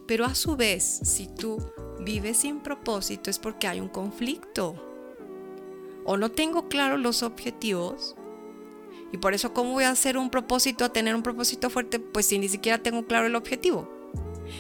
Pero 0.07 0.25
a 0.25 0.35
su 0.35 0.57
vez, 0.57 1.01
si 1.03 1.29
tú 1.29 1.59
vives 2.01 2.39
sin 2.39 2.61
propósito 2.61 3.31
es 3.31 3.39
porque 3.39 3.67
hay 3.67 3.81
un 3.81 3.89
conflicto 3.89 4.75
o 6.05 6.17
no 6.17 6.31
tengo 6.31 6.69
claro 6.69 6.97
los 6.97 7.23
objetivos. 7.23 8.15
Y 9.13 9.19
por 9.19 9.33
eso, 9.33 9.55
¿cómo 9.55 9.73
voy 9.73 9.85
a 9.85 9.91
hacer 9.91 10.19
un 10.19 10.31
propósito, 10.31 10.85
a 10.85 10.93
tener 10.93 11.15
un 11.15 11.23
propósito 11.23 11.71
fuerte? 11.71 11.99
Pues 11.99 12.27
si 12.27 12.39
ni 12.39 12.49
siquiera 12.49 12.83
tengo 12.83 13.07
claro 13.07 13.27
el 13.27 13.37
objetivo. 13.37 13.89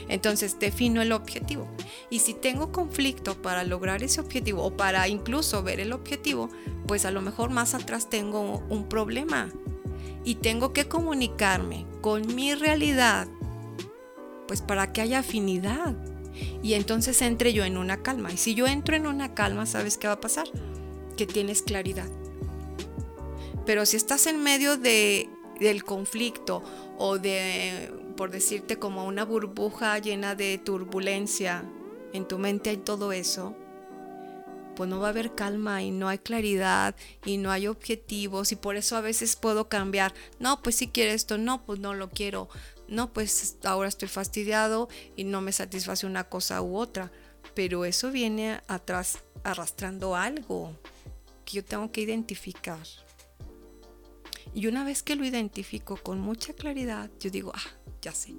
Entonces 0.08 0.58
defino 0.58 1.02
el 1.02 1.12
objetivo. 1.12 1.68
Y 2.08 2.20
si 2.20 2.34
tengo 2.34 2.72
conflicto 2.72 3.40
para 3.40 3.64
lograr 3.64 4.02
ese 4.02 4.20
objetivo 4.20 4.62
o 4.62 4.76
para 4.76 5.06
incluso 5.08 5.62
ver 5.62 5.80
el 5.80 5.92
objetivo, 5.92 6.48
pues 6.86 7.04
a 7.04 7.10
lo 7.10 7.20
mejor 7.20 7.50
más 7.50 7.74
atrás 7.74 8.08
tengo 8.08 8.62
un 8.68 8.88
problema. 8.88 9.50
Y 10.24 10.36
tengo 10.36 10.72
que 10.72 10.88
comunicarme 10.88 11.86
con 12.00 12.34
mi 12.34 12.54
realidad, 12.54 13.28
pues 14.46 14.62
para 14.62 14.92
que 14.92 15.00
haya 15.00 15.20
afinidad. 15.20 15.94
Y 16.62 16.74
entonces 16.74 17.22
entre 17.22 17.52
yo 17.52 17.64
en 17.64 17.76
una 17.76 18.02
calma. 18.02 18.32
Y 18.32 18.36
si 18.36 18.54
yo 18.54 18.66
entro 18.66 18.96
en 18.96 19.06
una 19.06 19.34
calma, 19.34 19.66
¿sabes 19.66 19.96
qué 19.98 20.08
va 20.08 20.14
a 20.14 20.20
pasar? 20.20 20.48
que 21.14 21.26
tienes 21.26 21.62
claridad. 21.62 22.08
Pero 23.66 23.86
si 23.86 23.96
estás 23.96 24.26
en 24.26 24.42
medio 24.42 24.76
de, 24.76 25.28
del 25.58 25.84
conflicto 25.84 26.62
o 26.98 27.18
de, 27.18 27.90
por 28.16 28.30
decirte, 28.30 28.78
como 28.78 29.06
una 29.06 29.24
burbuja 29.24 29.98
llena 29.98 30.34
de 30.34 30.58
turbulencia, 30.58 31.64
en 32.12 32.28
tu 32.28 32.38
mente 32.38 32.70
hay 32.70 32.76
todo 32.76 33.12
eso, 33.12 33.56
pues 34.76 34.90
no 34.90 35.00
va 35.00 35.06
a 35.06 35.10
haber 35.10 35.34
calma 35.34 35.82
y 35.82 35.92
no 35.92 36.08
hay 36.08 36.18
claridad 36.18 36.96
y 37.24 37.36
no 37.36 37.50
hay 37.50 37.68
objetivos 37.68 38.50
y 38.52 38.56
por 38.56 38.76
eso 38.76 38.96
a 38.96 39.00
veces 39.00 39.36
puedo 39.36 39.68
cambiar. 39.68 40.12
No, 40.38 40.60
pues 40.62 40.76
si 40.76 40.88
quiero 40.88 41.12
esto, 41.12 41.38
no, 41.38 41.64
pues 41.64 41.78
no 41.78 41.94
lo 41.94 42.10
quiero. 42.10 42.48
No, 42.94 43.12
pues 43.12 43.56
ahora 43.64 43.88
estoy 43.88 44.06
fastidiado 44.06 44.88
y 45.16 45.24
no 45.24 45.40
me 45.40 45.50
satisface 45.50 46.06
una 46.06 46.24
cosa 46.24 46.62
u 46.62 46.76
otra. 46.76 47.10
Pero 47.54 47.84
eso 47.84 48.12
viene 48.12 48.60
atrás 48.68 49.18
arrastrando 49.42 50.14
algo 50.14 50.78
que 51.44 51.56
yo 51.56 51.64
tengo 51.64 51.90
que 51.90 52.02
identificar. 52.02 52.86
Y 54.54 54.68
una 54.68 54.84
vez 54.84 55.02
que 55.02 55.16
lo 55.16 55.24
identifico 55.24 55.96
con 55.96 56.20
mucha 56.20 56.52
claridad, 56.52 57.10
yo 57.18 57.30
digo, 57.30 57.50
ah, 57.52 57.70
ya 58.00 58.12
sé. 58.12 58.32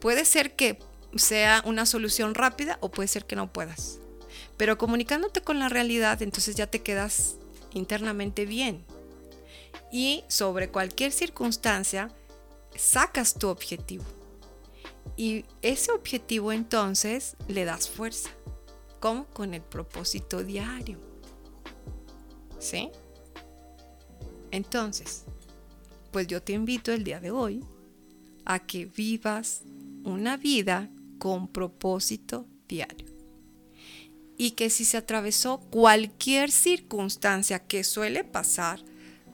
Puede 0.00 0.24
ser 0.24 0.56
que 0.56 0.80
sea 1.14 1.62
una 1.64 1.86
solución 1.86 2.34
rápida 2.34 2.78
o 2.80 2.90
puede 2.90 3.06
ser 3.06 3.26
que 3.26 3.36
no 3.36 3.52
puedas. 3.52 4.00
Pero 4.56 4.76
comunicándote 4.76 5.40
con 5.40 5.60
la 5.60 5.68
realidad, 5.68 6.20
entonces 6.20 6.56
ya 6.56 6.66
te 6.66 6.82
quedas 6.82 7.36
internamente 7.72 8.44
bien. 8.44 8.84
Y 9.92 10.24
sobre 10.26 10.68
cualquier 10.68 11.12
circunstancia, 11.12 12.10
sacas 12.76 13.34
tu 13.34 13.48
objetivo. 13.48 14.04
Y 15.16 15.44
ese 15.62 15.92
objetivo 15.92 16.52
entonces 16.52 17.36
le 17.48 17.64
das 17.64 17.88
fuerza. 17.88 18.30
¿Cómo? 19.00 19.26
Con 19.26 19.54
el 19.54 19.62
propósito 19.62 20.42
diario. 20.42 20.98
¿Sí? 22.58 22.90
Entonces, 24.50 25.24
pues 26.10 26.26
yo 26.26 26.42
te 26.42 26.52
invito 26.52 26.92
el 26.92 27.04
día 27.04 27.20
de 27.20 27.30
hoy 27.30 27.64
a 28.44 28.60
que 28.60 28.86
vivas 28.86 29.62
una 30.04 30.36
vida 30.36 30.90
con 31.18 31.48
propósito 31.48 32.46
diario. 32.68 33.06
Y 34.36 34.52
que 34.52 34.70
si 34.70 34.84
se 34.84 34.96
atravesó 34.96 35.60
cualquier 35.70 36.50
circunstancia 36.50 37.60
que 37.60 37.84
suele 37.84 38.24
pasar, 38.24 38.84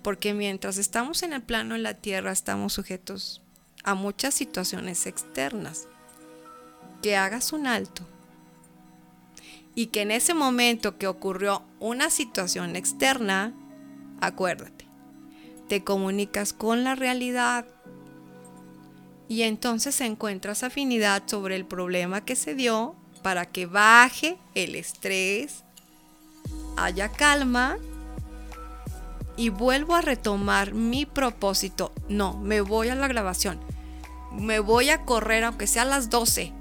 porque 0.02 0.34
mientras 0.34 0.78
estamos 0.78 1.22
en 1.22 1.32
el 1.32 1.42
plano 1.42 1.74
de 1.74 1.80
la 1.80 1.94
tierra 1.94 2.32
estamos 2.32 2.72
sujetos 2.72 3.42
a 3.84 3.94
muchas 3.94 4.34
situaciones 4.34 5.06
externas, 5.06 5.88
que 7.02 7.16
hagas 7.16 7.52
un 7.52 7.66
alto. 7.66 8.06
Y 9.74 9.86
que 9.86 10.02
en 10.02 10.10
ese 10.10 10.34
momento 10.34 10.98
que 10.98 11.06
ocurrió 11.06 11.62
una 11.78 12.10
situación 12.10 12.76
externa, 12.76 13.54
acuérdate, 14.20 14.86
te 15.68 15.84
comunicas 15.84 16.52
con 16.52 16.84
la 16.84 16.94
realidad. 16.94 17.66
Y 19.28 19.42
entonces 19.42 20.00
encuentras 20.00 20.64
afinidad 20.64 21.22
sobre 21.26 21.56
el 21.56 21.64
problema 21.64 22.24
que 22.24 22.36
se 22.36 22.54
dio 22.54 22.96
para 23.22 23.46
que 23.46 23.66
baje 23.66 24.38
el 24.54 24.74
estrés, 24.74 25.62
haya 26.76 27.10
calma 27.10 27.78
y 29.40 29.48
vuelvo 29.48 29.94
a 29.94 30.02
retomar 30.02 30.74
mi 30.74 31.06
propósito. 31.06 31.92
No, 32.08 32.36
me 32.36 32.60
voy 32.60 32.88
a 32.88 32.94
la 32.94 33.08
grabación. 33.08 33.60
Me 34.32 34.60
voy 34.60 34.90
a 34.90 35.04
correr 35.04 35.44
aunque 35.44 35.66
sea 35.66 35.82
a 35.82 35.86
las 35.86 36.10
12, 36.10 36.52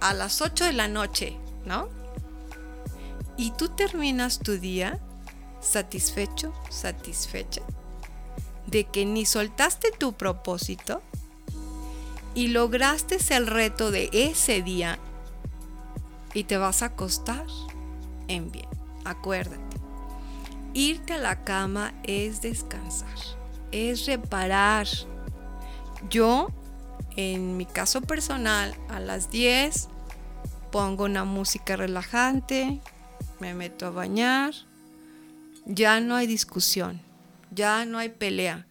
a 0.00 0.14
las 0.14 0.40
8 0.40 0.64
de 0.66 0.72
la 0.72 0.88
noche, 0.88 1.36
¿no? 1.64 1.88
y 3.36 3.50
tú 3.52 3.68
terminas 3.68 4.38
tu 4.38 4.58
día 4.58 4.98
satisfecho, 5.60 6.52
satisfecha 6.70 7.62
de 8.66 8.84
que 8.84 9.04
ni 9.04 9.26
soltaste 9.26 9.90
tu 9.92 10.14
propósito 10.14 11.02
y 12.34 12.48
lograste 12.48 13.18
el 13.30 13.46
reto 13.46 13.90
de 13.90 14.10
ese 14.12 14.62
día 14.62 14.98
y 16.34 16.44
te 16.44 16.56
vas 16.58 16.82
a 16.82 16.86
acostar 16.86 17.46
en 18.28 18.50
bien. 18.50 18.68
Acuérdate, 19.04 19.65
irte 20.76 21.14
a 21.14 21.18
la 21.18 21.42
cama 21.42 21.94
es 22.02 22.42
descansar, 22.42 23.08
es 23.72 24.04
reparar. 24.04 24.86
Yo, 26.10 26.48
en 27.16 27.56
mi 27.56 27.64
caso 27.64 28.02
personal, 28.02 28.74
a 28.90 29.00
las 29.00 29.30
10 29.30 29.88
pongo 30.70 31.04
una 31.04 31.24
música 31.24 31.76
relajante, 31.76 32.82
me 33.40 33.54
meto 33.54 33.86
a 33.86 33.90
bañar, 33.90 34.52
ya 35.64 36.00
no 36.00 36.14
hay 36.14 36.26
discusión, 36.26 37.00
ya 37.50 37.86
no 37.86 37.96
hay 37.96 38.10
pelea. 38.10 38.66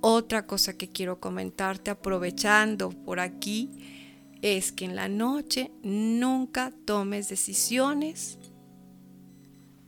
Otra 0.00 0.46
cosa 0.46 0.78
que 0.78 0.88
quiero 0.88 1.20
comentarte 1.20 1.90
aprovechando 1.90 2.88
por 2.88 3.20
aquí 3.20 4.30
es 4.40 4.72
que 4.72 4.86
en 4.86 4.96
la 4.96 5.10
noche 5.10 5.72
nunca 5.82 6.72
tomes 6.86 7.28
decisiones 7.28 8.38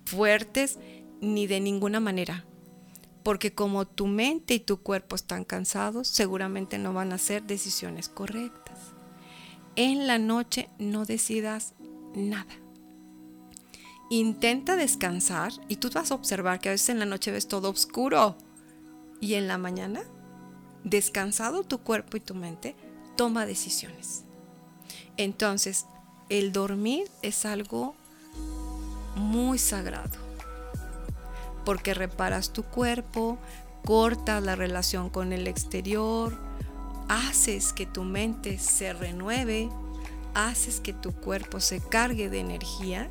fuertes 0.04 0.78
ni 1.20 1.46
de 1.46 1.60
ninguna 1.60 2.00
manera. 2.00 2.44
Porque 3.22 3.54
como 3.54 3.86
tu 3.86 4.06
mente 4.06 4.54
y 4.54 4.60
tu 4.60 4.82
cuerpo 4.82 5.16
están 5.16 5.44
cansados, 5.44 6.08
seguramente 6.08 6.78
no 6.78 6.92
van 6.92 7.12
a 7.12 7.18
ser 7.18 7.42
decisiones 7.42 8.08
correctas. 8.08 8.78
En 9.76 10.06
la 10.06 10.18
noche 10.18 10.70
no 10.78 11.04
decidas 11.04 11.74
nada 12.14 12.56
intenta 14.10 14.74
descansar 14.74 15.52
y 15.68 15.76
tú 15.76 15.88
vas 15.90 16.10
a 16.10 16.16
observar 16.16 16.60
que 16.60 16.68
a 16.68 16.72
veces 16.72 16.90
en 16.90 16.98
la 16.98 17.06
noche 17.06 17.30
ves 17.30 17.48
todo 17.48 17.70
oscuro 17.70 18.36
y 19.20 19.34
en 19.34 19.46
la 19.46 19.56
mañana, 19.56 20.02
descansado 20.82 21.62
tu 21.62 21.78
cuerpo 21.78 22.16
y 22.16 22.20
tu 22.20 22.34
mente, 22.34 22.74
toma 23.16 23.46
decisiones. 23.46 24.24
Entonces, 25.16 25.86
el 26.28 26.52
dormir 26.52 27.08
es 27.22 27.46
algo 27.46 27.94
muy 29.14 29.58
sagrado, 29.58 30.18
porque 31.70 31.94
reparas 31.94 32.52
tu 32.52 32.64
cuerpo, 32.64 33.38
cortas 33.86 34.42
la 34.42 34.56
relación 34.56 35.08
con 35.08 35.32
el 35.32 35.46
exterior, 35.46 36.36
haces 37.08 37.72
que 37.72 37.86
tu 37.86 38.02
mente 38.02 38.58
se 38.58 38.92
renueve, 38.92 39.68
haces 40.34 40.80
que 40.80 40.92
tu 40.92 41.12
cuerpo 41.12 41.60
se 41.60 41.78
cargue 41.78 42.28
de 42.28 42.40
energía 42.40 43.08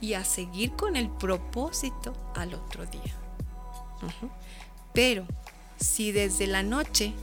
y 0.00 0.14
a 0.14 0.24
seguir 0.24 0.72
con 0.72 0.96
el 0.96 1.08
propósito 1.08 2.14
al 2.34 2.52
otro 2.52 2.84
día. 2.84 3.14
Pero 4.92 5.24
si 5.78 6.10
desde 6.10 6.48
la 6.48 6.64
noche 6.64 7.14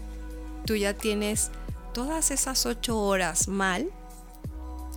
tú 0.65 0.77
ya 0.77 0.93
tienes 0.93 1.51
todas 1.93 2.31
esas 2.31 2.65
ocho 2.65 2.97
horas 2.97 3.49
mal, 3.49 3.91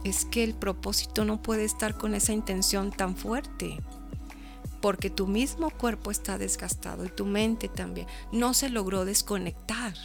es 0.05 0.25
que 0.25 0.45
el 0.45 0.55
propósito 0.55 1.25
no 1.25 1.43
puede 1.43 1.65
estar 1.65 1.99
con 1.99 2.15
esa 2.15 2.33
intención 2.33 2.93
tan 2.93 3.17
fuerte. 3.17 3.81
Porque 4.87 5.11
tu 5.11 5.27
mismo 5.27 5.71
cuerpo 5.71 6.13
está 6.13 6.39
desgastado 6.39 7.05
y 7.05 7.09
tu 7.09 7.27
mente 7.27 7.69
también. 7.69 8.07
No 8.31 8.55
se 8.55 8.69
logró 8.69 9.05
desconectar. 9.05 9.97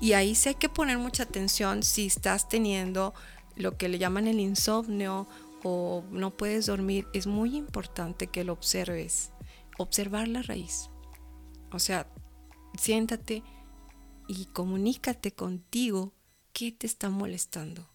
Y 0.00 0.14
ahí 0.14 0.34
sí 0.34 0.48
hay 0.48 0.54
que 0.54 0.70
poner 0.70 0.96
mucha 0.96 1.24
atención 1.24 1.82
si 1.82 2.06
estás 2.06 2.48
teniendo 2.48 3.12
lo 3.54 3.76
que 3.76 3.90
le 3.90 3.98
llaman 3.98 4.28
el 4.28 4.40
insomnio 4.40 5.28
o 5.62 6.02
no 6.10 6.34
puedes 6.38 6.64
dormir. 6.64 7.06
Es 7.12 7.26
muy 7.26 7.54
importante 7.54 8.28
que 8.28 8.44
lo 8.44 8.54
observes. 8.54 9.32
Observar 9.76 10.26
la 10.26 10.40
raíz. 10.40 10.88
O 11.70 11.78
sea, 11.78 12.10
siéntate 12.80 13.42
y 14.26 14.46
comunícate 14.46 15.32
contigo 15.32 16.14
qué 16.54 16.72
te 16.72 16.86
está 16.86 17.10
molestando, 17.10 17.86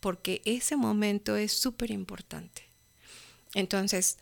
porque 0.00 0.42
ese 0.44 0.74
momento 0.74 1.36
es 1.36 1.52
súper 1.52 1.92
importante. 1.92 2.64
Entonces, 3.54 4.18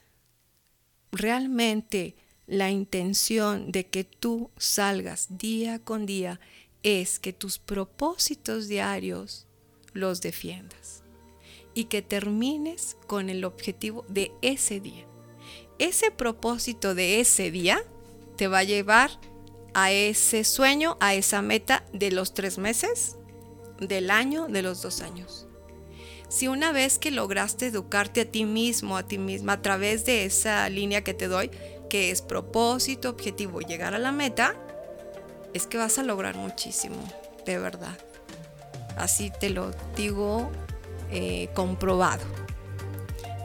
realmente 1.13 2.15
la 2.47 2.71
intención 2.71 3.71
de 3.71 3.87
que 3.87 4.05
tú 4.05 4.51
salgas 4.57 5.29
día 5.31 5.79
con 5.79 6.07
día 6.07 6.41
es 6.83 7.19
que 7.19 7.33
tus 7.33 7.59
propósitos 7.59 8.69
diarios 8.69 9.47
los 9.93 10.21
defiendas 10.21 11.03
y 11.75 11.85
que 11.85 12.03
termines 12.03 12.97
con 13.07 13.31
el 13.31 13.45
objetivo 13.45 14.05
de 14.09 14.33
ese 14.43 14.81
día. 14.81 15.07
Ese 15.79 16.11
propósito 16.11 16.95
de 16.95 17.21
ese 17.21 17.51
día 17.51 17.83
te 18.37 18.49
va 18.49 18.59
a 18.59 18.65
llevar 18.65 19.11
a 19.75 19.93
ese 19.93 20.45
sueño, 20.45 20.97
a 21.01 21.15
esa 21.15 21.43
meta 21.43 21.85
de 21.93 22.11
los 22.11 22.35
tres 22.35 22.59
meses, 22.59 23.17
del 23.79 24.11
año, 24.11 24.49
de 24.49 24.63
los 24.63 24.83
dos 24.83 25.01
años. 25.01 25.47
Si 26.31 26.47
una 26.47 26.71
vez 26.71 27.01
que 27.01 27.11
lograste 27.11 27.67
educarte 27.67 28.21
a 28.21 28.25
ti 28.25 28.45
mismo, 28.45 28.97
a 28.97 29.03
ti 29.03 29.19
misma, 29.19 29.55
a 29.55 29.63
través 29.63 30.05
de 30.05 30.25
esa 30.25 30.69
línea 30.69 31.03
que 31.03 31.13
te 31.13 31.27
doy, 31.27 31.51
que 31.91 32.13
es 32.13 32.23
propósito, 32.23 33.11
objetivo, 33.11 33.61
llegar 33.61 33.95
a 33.95 33.99
la 33.99 34.13
meta, 34.13 34.55
es 35.55 35.67
que 35.67 35.77
vas 35.77 35.99
a 35.99 36.05
lograr 36.05 36.37
muchísimo, 36.37 37.03
de 37.45 37.59
verdad. 37.59 37.99
Así 38.97 39.33
te 39.41 39.51
lo 39.51 39.73
digo 39.97 40.53
eh, 41.11 41.49
comprobado 41.53 42.23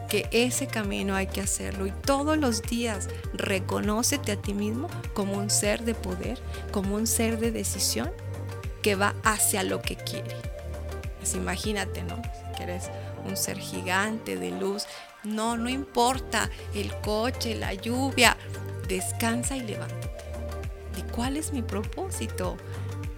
que 0.07 0.29
ese 0.31 0.67
camino 0.67 1.15
hay 1.15 1.25
que 1.25 1.41
hacerlo 1.41 1.87
y 1.87 1.91
todos 1.91 2.37
los 2.37 2.61
días 2.61 3.09
reconócete 3.33 4.33
a 4.33 4.35
ti 4.39 4.53
mismo 4.53 4.89
como 5.15 5.37
un 5.37 5.49
ser 5.49 5.83
de 5.85 5.95
poder, 5.95 6.39
como 6.71 6.95
un 6.95 7.07
ser 7.07 7.39
de 7.39 7.51
decisión 7.51 8.11
que 8.83 8.93
va 8.93 9.15
hacia 9.23 9.63
lo 9.63 9.81
que 9.81 9.95
quiere. 9.95 10.35
Pues 11.17 11.33
imagínate, 11.33 12.03
¿no? 12.03 12.21
Que 12.55 12.63
eres 12.63 12.89
un 13.25 13.37
ser 13.37 13.57
gigante 13.57 14.37
de 14.37 14.51
luz. 14.51 14.85
No, 15.23 15.57
no 15.57 15.69
importa 15.69 16.49
el 16.73 16.93
coche, 17.01 17.55
la 17.55 17.73
lluvia. 17.73 18.37
Descansa 18.87 19.57
y 19.57 19.61
levántate. 19.61 20.09
¿Y 20.97 21.01
cuál 21.11 21.37
es 21.37 21.51
mi 21.51 21.61
propósito? 21.61 22.57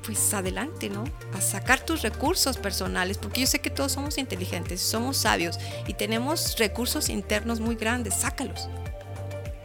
pues 0.07 0.33
adelante, 0.33 0.89
¿no? 0.89 1.03
A 1.33 1.41
sacar 1.41 1.81
tus 1.81 2.01
recursos 2.01 2.55
personales, 2.55 3.17
porque 3.17 3.41
yo 3.41 3.47
sé 3.47 3.59
que 3.59 3.69
todos 3.69 3.91
somos 3.91 4.17
inteligentes, 4.17 4.79
somos 4.79 5.17
sabios 5.17 5.59
y 5.85 5.95
tenemos 5.95 6.57
recursos 6.57 7.09
internos 7.09 7.59
muy 7.59 7.75
grandes, 7.75 8.13
sácalos. 8.13 8.69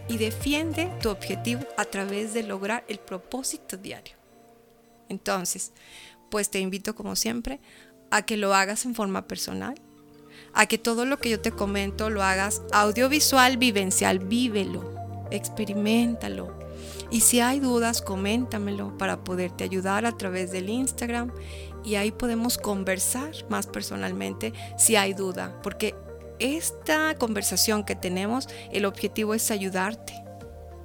Y 0.09 0.19
defiende 0.19 0.91
tu 1.01 1.11
objetivo 1.11 1.63
a 1.77 1.85
través 1.85 2.35
de 2.35 2.43
lograr 2.43 2.85
el 2.89 2.99
propósito 2.99 3.77
diario. 3.77 4.15
Entonces, 5.09 5.73
pues 6.29 6.51
te 6.51 6.59
invito 6.59 6.97
como 6.97 7.15
siempre 7.15 7.61
a 8.13 8.23
que 8.23 8.37
lo 8.37 8.55
hagas 8.55 8.85
en 8.85 8.95
forma 8.95 9.27
personal, 9.27 9.75
a 10.53 10.67
que 10.67 10.79
todo 10.79 11.07
lo 11.07 11.19
que 11.19 11.31
yo 11.31 11.41
te 11.41 11.51
comento 11.51 12.11
lo 12.11 12.23
hagas 12.23 12.63
audiovisual, 12.73 13.57
vivencial, 13.57 14.19
vívelo, 14.21 14.95
experimentalo, 15.31 16.63
y 17.11 17.21
si 17.21 17.41
hay 17.41 17.61
dudas, 17.61 18.01
coméntamelo 18.01 18.97
para 18.97 19.23
poderte 19.23 19.65
ayudar 19.65 20.07
a 20.07 20.17
través 20.17 20.51
del 20.51 20.71
Instagram 20.71 21.31
y 21.85 21.97
ahí 21.97 22.11
podemos 22.11 22.57
conversar 22.59 23.33
más 23.51 23.67
personalmente 23.67 24.53
si 24.79 24.97
hay 24.97 25.13
duda, 25.13 25.61
porque 25.63 25.95
esta 26.39 27.15
conversación 27.17 27.85
que 27.85 27.97
tenemos, 27.97 28.49
el 28.73 28.87
objetivo 28.87 29.35
es 29.35 29.51
ayudarte. 29.51 30.15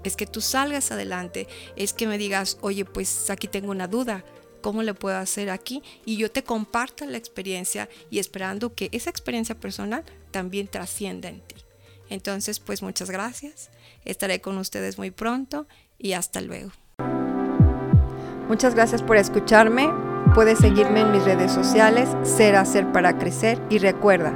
Es 0.03 0.15
que 0.15 0.27
tú 0.27 0.41
salgas 0.41 0.91
adelante, 0.91 1.47
es 1.75 1.93
que 1.93 2.07
me 2.07 2.17
digas, 2.17 2.57
oye, 2.61 2.85
pues 2.85 3.29
aquí 3.29 3.47
tengo 3.47 3.71
una 3.71 3.87
duda, 3.87 4.23
¿cómo 4.67 4.83
le 4.83 4.93
puedo 4.93 5.15
hacer 5.15 5.49
aquí? 5.49 5.81
Y 6.03 6.17
yo 6.17 6.29
te 6.29 6.43
comparta 6.43 7.05
la 7.05 7.15
experiencia 7.17 7.87
y 8.09 8.19
esperando 8.19 8.75
que 8.75 8.89
esa 8.91 9.09
experiencia 9.09 9.55
personal 9.55 10.03
también 10.31 10.67
trascienda 10.67 11.29
en 11.29 11.39
ti. 11.39 11.55
Entonces, 12.09 12.59
pues 12.59 12.81
muchas 12.81 13.09
gracias. 13.09 13.69
Estaré 14.03 14.41
con 14.41 14.57
ustedes 14.57 14.97
muy 14.97 15.09
pronto 15.09 15.67
y 15.97 16.11
hasta 16.11 16.41
luego. 16.41 16.71
Muchas 18.49 18.75
gracias 18.75 19.01
por 19.01 19.15
escucharme. 19.15 19.89
Puedes 20.35 20.59
seguirme 20.59 20.99
en 20.99 21.13
mis 21.13 21.23
redes 21.23 21.53
sociales, 21.53 22.09
ser 22.23 22.57
hacer 22.57 22.91
para 22.91 23.17
crecer 23.17 23.61
y 23.69 23.77
recuerda, 23.77 24.33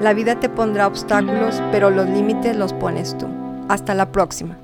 la 0.00 0.14
vida 0.14 0.40
te 0.40 0.48
pondrá 0.48 0.86
obstáculos, 0.86 1.62
pero 1.70 1.90
los 1.90 2.08
límites 2.08 2.56
los 2.56 2.72
pones 2.72 3.18
tú. 3.18 3.28
Hasta 3.68 3.94
la 3.94 4.10
próxima. 4.10 4.63